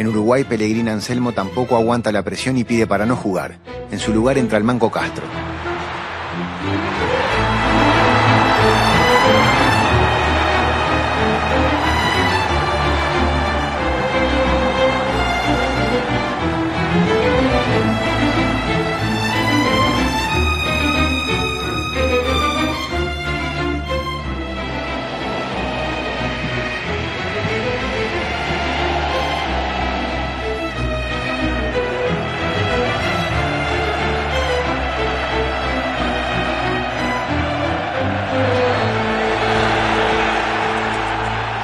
[0.00, 3.58] En Uruguay, Pellegrín Anselmo tampoco aguanta la presión y pide para no jugar.
[3.90, 5.26] En su lugar entra el Manco Castro.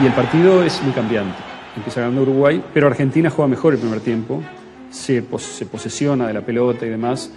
[0.01, 1.39] Y el partido es muy cambiante.
[1.75, 4.43] Empieza ganando Uruguay, pero Argentina juega mejor el primer tiempo,
[4.91, 7.31] se, pos se posesiona de la pelota y demás,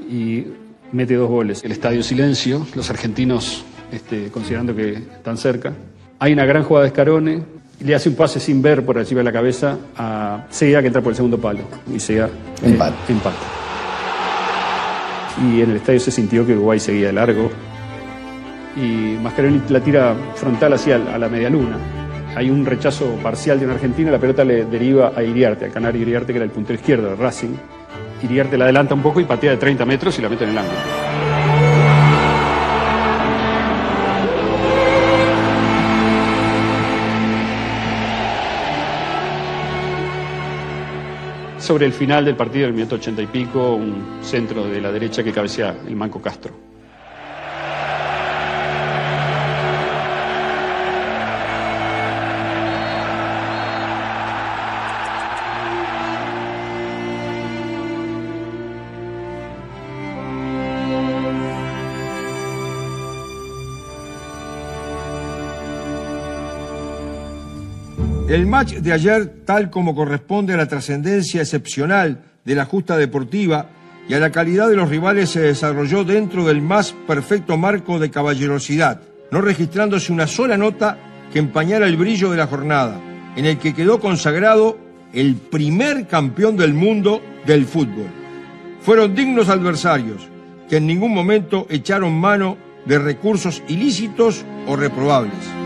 [0.00, 0.44] y
[0.92, 1.64] mete dos goles.
[1.64, 5.72] El estadio silencio, los argentinos este, considerando que están cerca.
[6.18, 7.42] Hay una gran jugada de Escarone,
[7.80, 11.02] le hace un pase sin ver por arriba de la cabeza a Sea que entra
[11.02, 11.60] por el segundo palo.
[11.92, 12.28] Y Sea
[12.62, 12.94] Empate.
[12.94, 13.36] eh, empata.
[15.42, 17.50] Y en el estadio se sintió que Uruguay seguía de largo.
[18.76, 22.01] Y Mascheroni la tira frontal hacia a la media luna.
[22.34, 26.00] Hay un rechazo parcial de un argentino, la pelota le deriva a Iriarte, al canario
[26.00, 27.54] Iriarte, que era el puntero izquierdo de Racing.
[28.22, 30.58] Iriarte la adelanta un poco y patea de 30 metros y la mete en el
[30.58, 30.78] ángulo.
[41.58, 45.22] Sobre el final del partido, el minuto ochenta y pico, un centro de la derecha
[45.22, 46.71] que cabecea el Manco Castro.
[68.32, 73.68] El match de ayer, tal como corresponde a la trascendencia excepcional de la justa deportiva
[74.08, 78.10] y a la calidad de los rivales, se desarrolló dentro del más perfecto marco de
[78.10, 80.96] caballerosidad, no registrándose una sola nota
[81.30, 82.98] que empañara el brillo de la jornada,
[83.36, 84.78] en el que quedó consagrado
[85.12, 88.08] el primer campeón del mundo del fútbol.
[88.80, 90.26] Fueron dignos adversarios
[90.70, 92.56] que en ningún momento echaron mano
[92.86, 95.61] de recursos ilícitos o reprobables.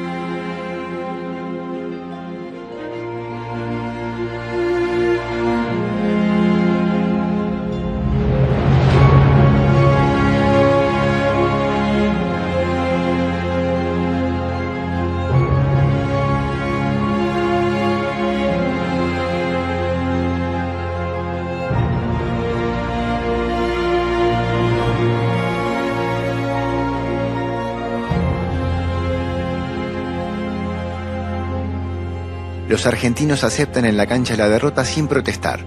[32.77, 35.65] Los argentinos aceptan en la cancha la derrota sin protestar.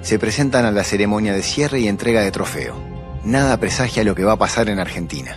[0.00, 2.74] Se presentan a la ceremonia de cierre y entrega de trofeo.
[3.22, 5.36] Nada presagia lo que va a pasar en Argentina.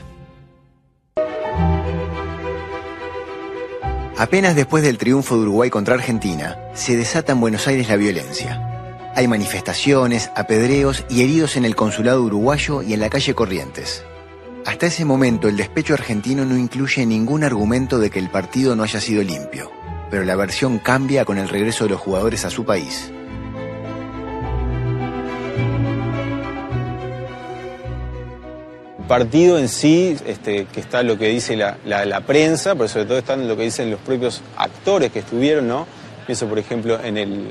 [4.18, 9.12] Apenas después del triunfo de Uruguay contra Argentina, se desata en Buenos Aires la violencia.
[9.14, 14.06] Hay manifestaciones, apedreos y heridos en el consulado uruguayo y en la calle Corrientes.
[14.66, 18.84] Hasta ese momento el despecho argentino no incluye ningún argumento de que el partido no
[18.84, 19.72] haya sido limpio,
[20.12, 23.12] pero la versión cambia con el regreso de los jugadores a su país.
[29.08, 33.18] Partido en sí, este, que está lo que dice la, la- prensa, pero sobre todo
[33.18, 35.86] están lo que dicen los propios actores que estuvieron, ¿no?
[36.26, 37.48] Pienso, por ejemplo, en el,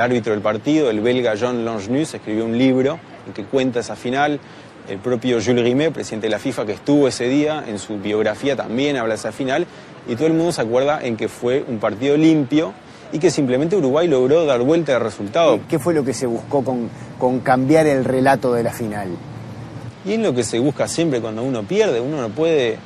[0.00, 4.40] árbitro del partido, el belga Jean Longenus, escribió un libro en que cuenta esa final.
[4.88, 8.54] El propio Jules Rimet, presidente de la FIFA, que estuvo ese día, en su biografía
[8.54, 9.66] también habla de esa final.
[10.06, 12.74] Y todo el mundo se acuerda en que fue un partido limpio
[13.12, 15.60] y que simplemente Uruguay logró dar vuelta de resultado.
[15.68, 19.08] ¿Qué fue lo que se buscó con, con cambiar el relato de la final?
[20.04, 22.76] Y es lo que se busca siempre cuando uno pierde, uno no puede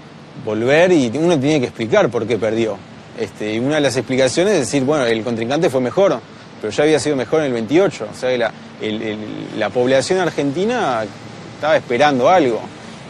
[0.44, 2.76] volver y uno tiene que explicar por qué perdió.
[3.18, 6.20] Este, y una de las explicaciones es decir, bueno, el contrincante fue mejor,
[6.60, 8.08] pero ya había sido mejor en el 28.
[8.12, 9.18] O sea, la, el- el-
[9.58, 11.02] la población argentina
[11.58, 12.60] estaba esperando algo.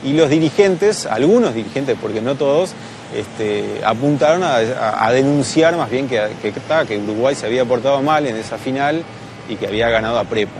[0.04, 2.72] Y los dirigentes, algunos dirigentes, porque no todos,
[3.14, 8.00] este, apuntaron a, a- a denunciar más bien que, que, que Uruguay se había portado
[8.02, 9.02] mal en esa final
[9.48, 10.52] y que había ganado a Prepo.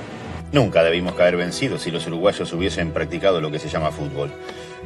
[0.53, 4.31] Nunca debimos caer vencidos si los uruguayos hubiesen practicado lo que se llama fútbol.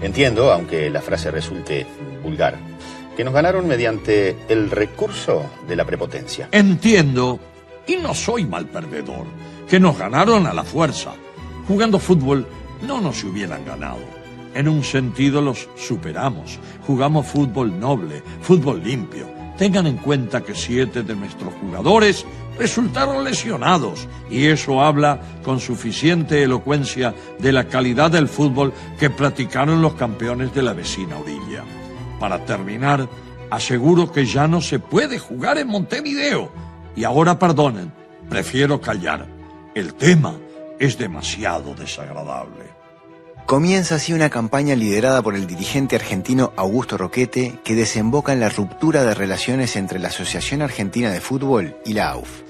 [0.03, 1.87] Entiendo, aunque la frase resulte
[2.23, 2.57] vulgar,
[3.16, 6.49] que nos ganaron mediante el recurso de la prepotencia.
[6.53, 7.39] Entiendo,
[7.87, 9.24] y no soy mal perdedor,
[9.69, 11.12] que nos ganaron a la fuerza.
[11.69, 12.45] Jugando fútbol
[12.86, 14.00] no nos hubieran ganado.
[14.54, 16.59] En un sentido los superamos.
[16.86, 19.26] Jugamos fútbol noble, fútbol limpio.
[19.56, 22.26] Tengan en cuenta que siete de nuestros jugadores
[22.59, 29.80] resultaron lesionados y eso habla con suficiente elocuencia de la calidad del fútbol que practicaron
[29.80, 31.64] los campeones de la vecina orilla.
[32.18, 33.09] Para terminar,
[33.50, 36.50] aseguro que ya no se puede jugar en Montevideo.
[36.94, 37.92] Y ahora perdonen,
[38.28, 39.26] prefiero callar.
[39.74, 40.34] El tema
[40.78, 42.72] es demasiado desagradable.
[43.47, 48.48] Comienza así una campaña liderada por el dirigente argentino Augusto Roquete que desemboca en la
[48.48, 52.43] ruptura de relaciones entre la Asociación Argentina de Fútbol y la AUF.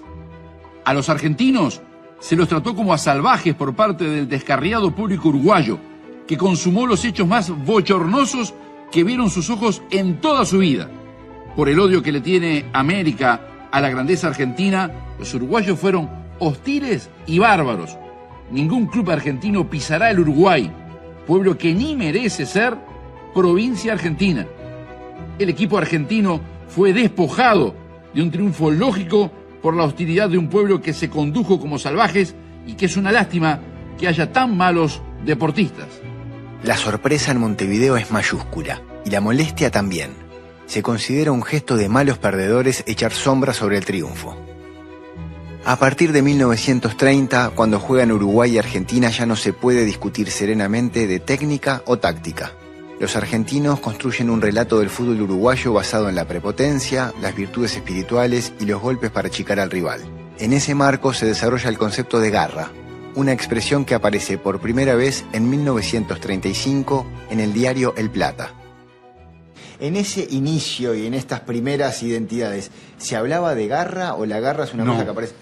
[0.85, 1.81] A los argentinos
[2.21, 5.79] se los trató como a salvajes por parte del descarriado público uruguayo,
[6.27, 8.55] que consumó los hechos más bochornosos
[8.93, 10.89] que vieron sus ojos en toda su vida.
[11.57, 13.41] Por el odio que le tiene América
[13.73, 16.09] a la grandeza argentina, los uruguayos fueron
[16.39, 17.97] hostiles y bárbaros.
[18.51, 20.71] Ningún club argentino pisará el Uruguay,
[21.27, 22.77] pueblo que ni merece ser
[23.35, 24.47] provincia argentina.
[25.39, 27.75] El equipo argentino fue despojado
[28.15, 29.31] de un triunfo lógico
[29.63, 32.35] por la hostilidad de un pueblo que se condujo como salvajes
[32.67, 33.61] y que es una lástima
[33.99, 35.89] que haya tan malos deportistas.
[36.65, 40.13] La sorpresa en Montevideo es mayúscula y la molestia también.
[40.67, 44.37] Se considera un gesto de malos perdedores echar sombra sobre el triunfo.
[45.65, 51.07] A partir de 1930, cuando juegan Uruguay y Argentina, ya no se puede discutir serenamente
[51.07, 52.53] de técnica o táctica.
[52.99, 58.53] Los argentinos construyen un relato del fútbol uruguayo basado en la prepotencia, las virtudes espirituales
[58.59, 60.01] y los golpes para achicar al rival.
[60.39, 62.71] En ese marco se desarrolla el concepto de garra,
[63.15, 68.53] una expresión que aparece por primera vez en 1935 en el diario El Plata.
[69.79, 74.65] En ese inicio y en estas primeras identidades, ¿se hablaba de garra o la garra
[74.65, 74.93] es una No.
[74.93, 75.35] cosa que aparece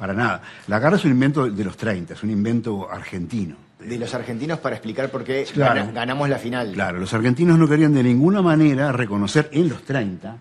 [0.00, 0.40] Para nada.
[0.66, 3.54] La garra es un invento de los 30, es un invento argentino.
[3.80, 5.88] de los argentinos para explicar por qué Claro.
[5.94, 6.72] ganamos la final?
[6.72, 10.36] Claro, los argentinos no querían de ninguna manera reconocer en los 30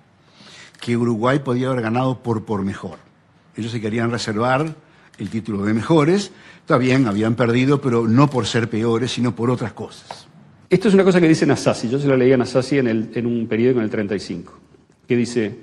[0.81, 2.97] que Uruguay podía haber ganado por por mejor.
[3.55, 4.73] Ellos se querían reservar
[5.17, 6.31] el título de mejores.
[6.61, 10.27] Está bien, habían perdido, pero no por ser peores, sino por otras cosas.
[10.69, 13.09] Esto es una cosa que dice Nasasi, yo se lo leí a Nasasi en, el-
[13.15, 14.53] en un periódico en el 35,
[15.07, 15.55] que dice,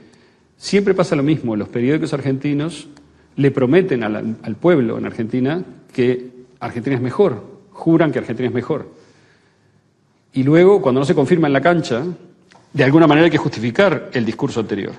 [0.57, 2.89] siempre pasa lo mismo, los periódicos argentinos
[3.37, 6.31] le prometen al, al pueblo en Argentina que
[6.61, 8.91] Argentina es mejor, juran que Argentina es mejor.
[10.33, 12.05] Y luego, cuando no se confirma en la cancha,
[12.73, 14.93] de alguna manera hay que justificar el discurso anterior.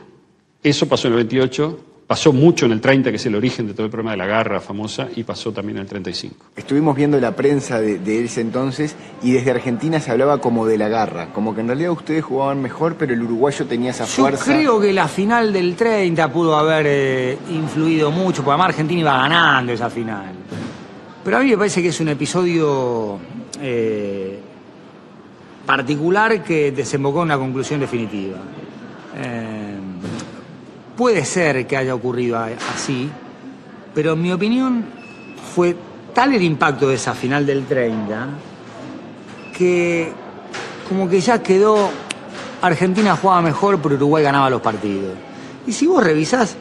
[0.64, 3.74] Eso pasó en el 28, pasó mucho en el 30, que es el origen de
[3.74, 6.36] todo el problema de la garra famosa, y pasó también en el 35.
[6.56, 10.78] Estuvimos viendo la prensa de, de ese entonces y desde Argentina se hablaba como de
[10.78, 14.12] la garra, como que en realidad ustedes jugaban mejor, pero el uruguayo tenía esa Yo
[14.24, 14.46] fuerza.
[14.46, 19.18] creo que la final del 30 pudo haber eh, influido mucho, porque además Argentina iba
[19.18, 20.32] ganando esa final.
[21.26, 23.20] Pero a mí me parece que es un episodio
[23.62, 24.40] eh,
[25.66, 28.38] particular que desembocó en una conclusión definitiva.
[29.18, 29.57] Eh,
[30.98, 32.40] puede ser que haya ocurrido
[32.74, 33.10] así,
[33.94, 34.84] pero en mi opinión
[35.56, 35.76] fue
[36.14, 38.28] tal el impacto de esa final del 30
[39.56, 40.12] que
[40.90, 41.90] como que ya quedó
[42.62, 45.14] Argentina jugaba mejor, pero Uruguay ganaba los partidos.
[45.68, 46.56] Y si vos revisás,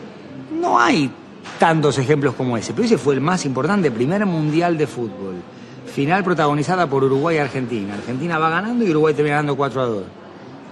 [0.61, 1.11] no hay
[1.59, 5.37] tantos ejemplos como ese, pero ese fue el más importante, primer mundial de fútbol.
[5.95, 7.95] Final protagonizada por Uruguay y Argentina.
[7.95, 10.03] Argentina va ganando y Uruguay termina ganando 4 a 2.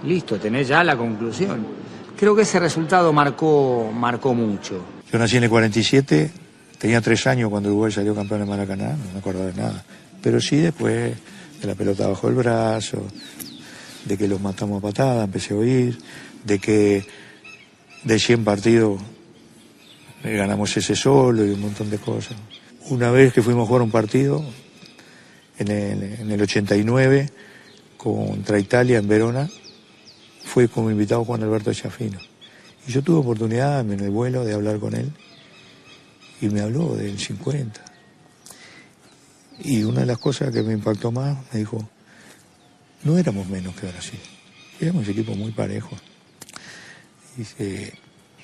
[0.03, 1.84] Listo, tenés ya la conclusión.
[2.17, 4.83] Creo que ese resultado marcó, marcó mucho.
[5.11, 6.31] Yo nací en el 47,
[6.77, 9.83] tenía tres años cuando Uruguay salió campeón de Maracaná, no me acuerdo de nada.
[10.21, 11.13] Pero sí después
[11.61, 13.05] de la pelota bajo el brazo,
[14.05, 15.97] de que los matamos a patada, empecé a oír,
[16.43, 17.05] de que
[18.03, 19.01] de 100 partidos
[20.23, 22.37] eh, ganamos ese solo y un montón de cosas.
[22.89, 24.43] Una vez que fuimos a jugar un partido,
[25.57, 27.29] en el, en el 89,
[27.97, 29.49] contra Italia en Verona,
[30.45, 32.19] fue como invitado Juan Alberto Chafino.
[32.87, 35.11] Y yo tuve oportunidad en el vuelo de hablar con él
[36.39, 37.83] y me habló del 50.
[39.59, 41.89] Y una de las cosas que me impactó más, me dijo,
[43.03, 44.19] no éramos menos que Brasil,
[44.79, 45.95] éramos un equipo muy parejo.
[47.35, 47.93] Dice,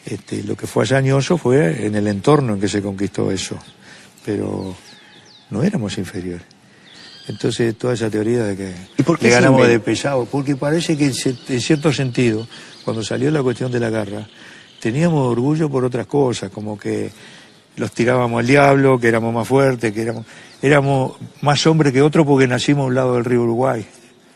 [0.06, 3.58] este, lo que fue hazañoso fue en el entorno en que se conquistó eso,
[4.26, 4.76] pero
[5.52, 6.61] no éramos inferiores.
[7.28, 10.98] Entonces, toda esa teoría de que ¿Y por qué le ganamos de pesado, porque parece
[10.98, 12.48] que en cierto sentido,
[12.84, 14.28] cuando salió la cuestión de la guerra,
[14.80, 17.12] teníamos orgullo por otras cosas, como que
[17.78, 20.26] los tirábamos al diablo, que éramos más fuertes, que éramos,
[20.62, 23.86] éramos más hombres que otros porque nacimos a un lado del río Uruguay.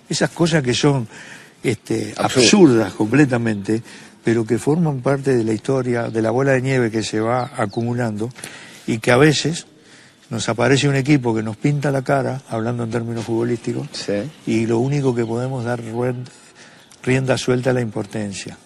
[0.07, 1.07] Esas cosas que son
[1.63, 3.81] este, absurdas completamente,
[4.23, 7.51] pero que forman parte de la historia, de la bola de nieve que se va
[7.57, 8.29] acumulando
[8.87, 9.65] y que a veces
[10.29, 13.87] nos aparece un equipo que nos pinta la cara, hablando en términos futbolísticos,
[14.47, 15.81] y lo único que podemos dar
[17.03, 18.57] rienda suelta a la impotencia.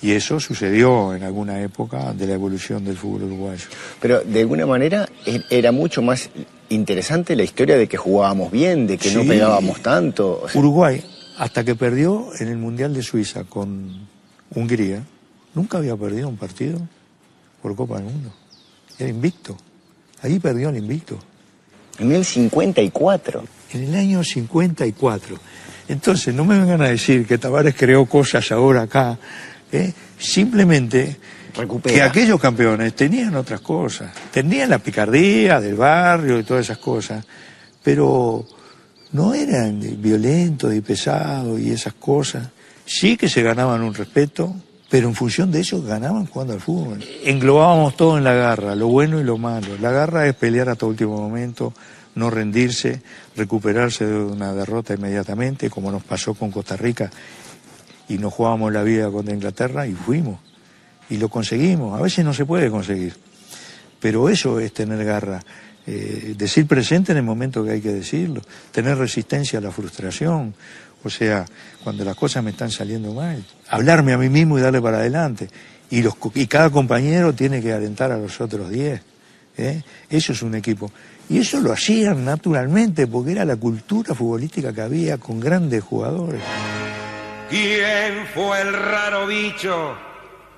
[0.00, 3.64] Y eso sucedió en alguna época de la evolución del fútbol uruguayo.
[4.00, 6.28] Pero de alguna manera e- era mucho más
[6.68, 10.42] interesante la historia de que jugábamos bien, de que no pegábamos tanto.
[10.42, 11.02] o sea, Uruguay,
[11.38, 14.06] hasta que perdió en el Mundial de Suiza con
[14.54, 15.02] Hungría,
[15.54, 16.80] nunca había perdido un partido
[17.62, 18.30] por Copa del Mundo.
[18.98, 19.56] Era invicto.
[20.24, 21.18] Ahí perdió el invicto.
[21.98, 23.44] En el 54.
[23.74, 25.38] En el año 54.
[25.86, 29.18] Entonces, no me vengan a decir que Tavares creó cosas ahora acá.
[29.70, 29.92] ¿eh?
[30.18, 31.18] Simplemente
[31.84, 34.14] que aquellos campeones tenían otras cosas.
[34.32, 37.22] Tenían la picardía del barrio y todas esas cosas.
[37.82, 38.46] Pero
[39.12, 42.48] no eran violentos y pesados y esas cosas.
[42.86, 44.56] Sí que se ganaban un respeto,
[44.90, 47.04] pero en función de eso ganaban jugando al fútbol.
[47.24, 49.76] Englobábamos todo en la garra, lo bueno y lo malo.
[49.80, 51.72] La garra es pelear hasta último momento,
[52.14, 53.02] no rendirse,
[53.36, 57.10] recuperarse de una derrota inmediatamente, como nos pasó con Costa Rica,
[58.08, 60.38] y nos jugábamos la vida contra Inglaterra y fuimos.
[61.10, 61.98] Y lo conseguimos.
[61.98, 63.14] A veces no se puede conseguir.
[64.00, 65.42] Pero eso es tener garra.
[65.86, 68.42] Eh, decir presente en el momento que hay que decirlo.
[68.70, 70.54] Tener resistencia a la frustración.
[71.04, 71.44] O sea,
[71.82, 73.44] cuando las cosas me están saliendo mal.
[73.68, 75.48] Hablarme a mí mismo y darle para adelante.
[75.90, 79.00] Y, cada compañero tiene que alentar a los otros diez.
[79.56, 79.82] ¿eh?
[80.08, 80.90] Eso es un equipo.
[81.28, 86.40] Y eso lo hacían naturalmente porque era la cultura futbolística que había con grandes jugadores.
[87.48, 90.13] ¿Quién fue el raro bicho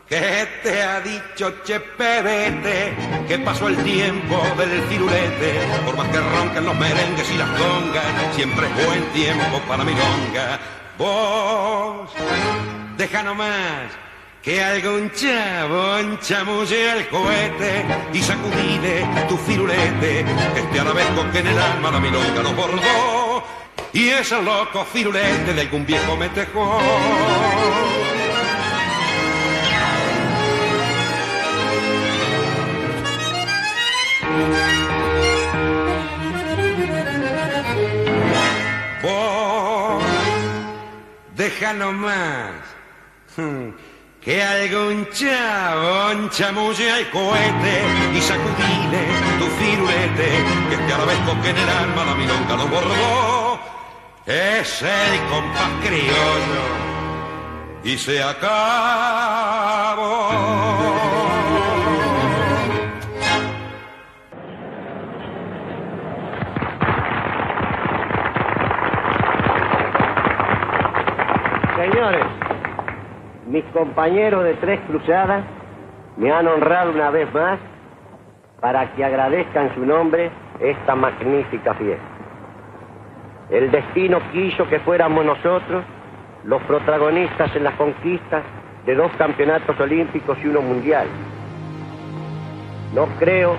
[0.09, 2.95] que te ha dicho, che pebete,
[3.27, 5.61] que pasó el tiempo del firulete?
[5.85, 10.61] Por más que roncan los merengues y las congas, siempre es buen tiempo para milonga.
[10.97, 12.11] Vos,
[12.97, 13.91] deja nomás
[14.43, 20.25] que algún chabón chamulle el cohete y sacudile tu firulete,
[20.55, 23.45] este arabesco que en el alma la milonga lo bordó.
[23.93, 28.16] Y ese loco firulete de algún viejo metejón.
[39.03, 40.03] Vos,
[41.37, 42.51] deja nomás
[43.37, 43.71] hmm,
[44.21, 47.85] que algún chabón chamulle el cohete
[48.15, 49.03] y sacudile
[49.39, 50.29] tu firulete,
[50.69, 53.61] que este arabesco que en el alma la milonga lo bordó,
[54.27, 56.65] es el compás criollo
[57.85, 58.47] y se acabó.
[73.57, 75.43] Mis compañeros de Tres Cruzadas
[76.19, 77.59] me han honrado una vez más
[78.61, 80.31] para que agradezcan su nombre
[80.61, 82.05] esta magnífica fiesta.
[83.49, 85.85] El destino quiso que fuéramos nosotros
[86.45, 88.43] los protagonistas en las conquistas
[88.85, 91.07] de dos campeonatos olímpicos y uno mundial.
[92.93, 93.57] No creo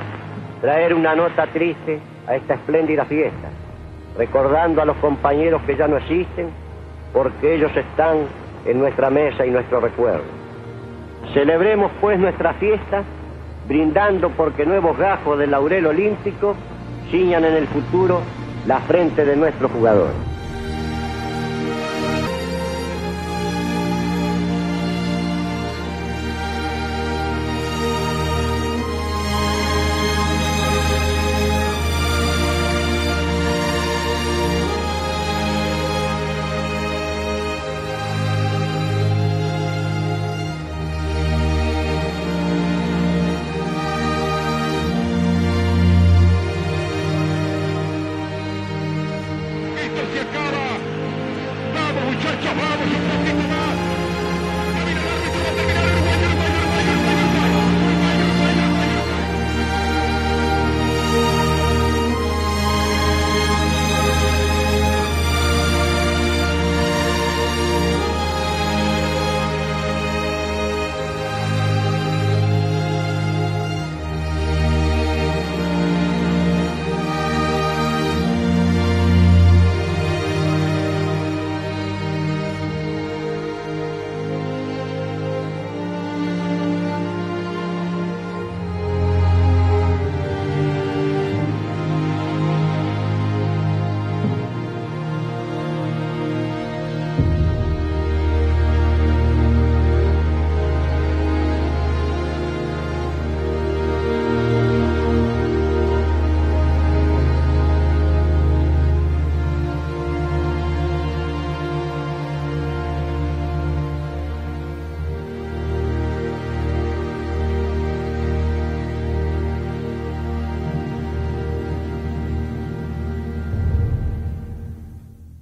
[0.61, 3.49] traer una nota triste a esta espléndida fiesta,
[4.15, 6.52] recordando a los compañeros que ya no existen,
[7.14, 8.28] porque ellos están
[8.65, 10.23] en nuestra mesa y nuestro recuerdo.
[11.34, 13.03] Celebremos pues nuestra fiesta
[13.67, 16.55] brindando porque nuevos gajos del laurel olímpico
[17.11, 18.21] ciñan en el futuro
[18.65, 20.36] la frente de nuestros jugadores.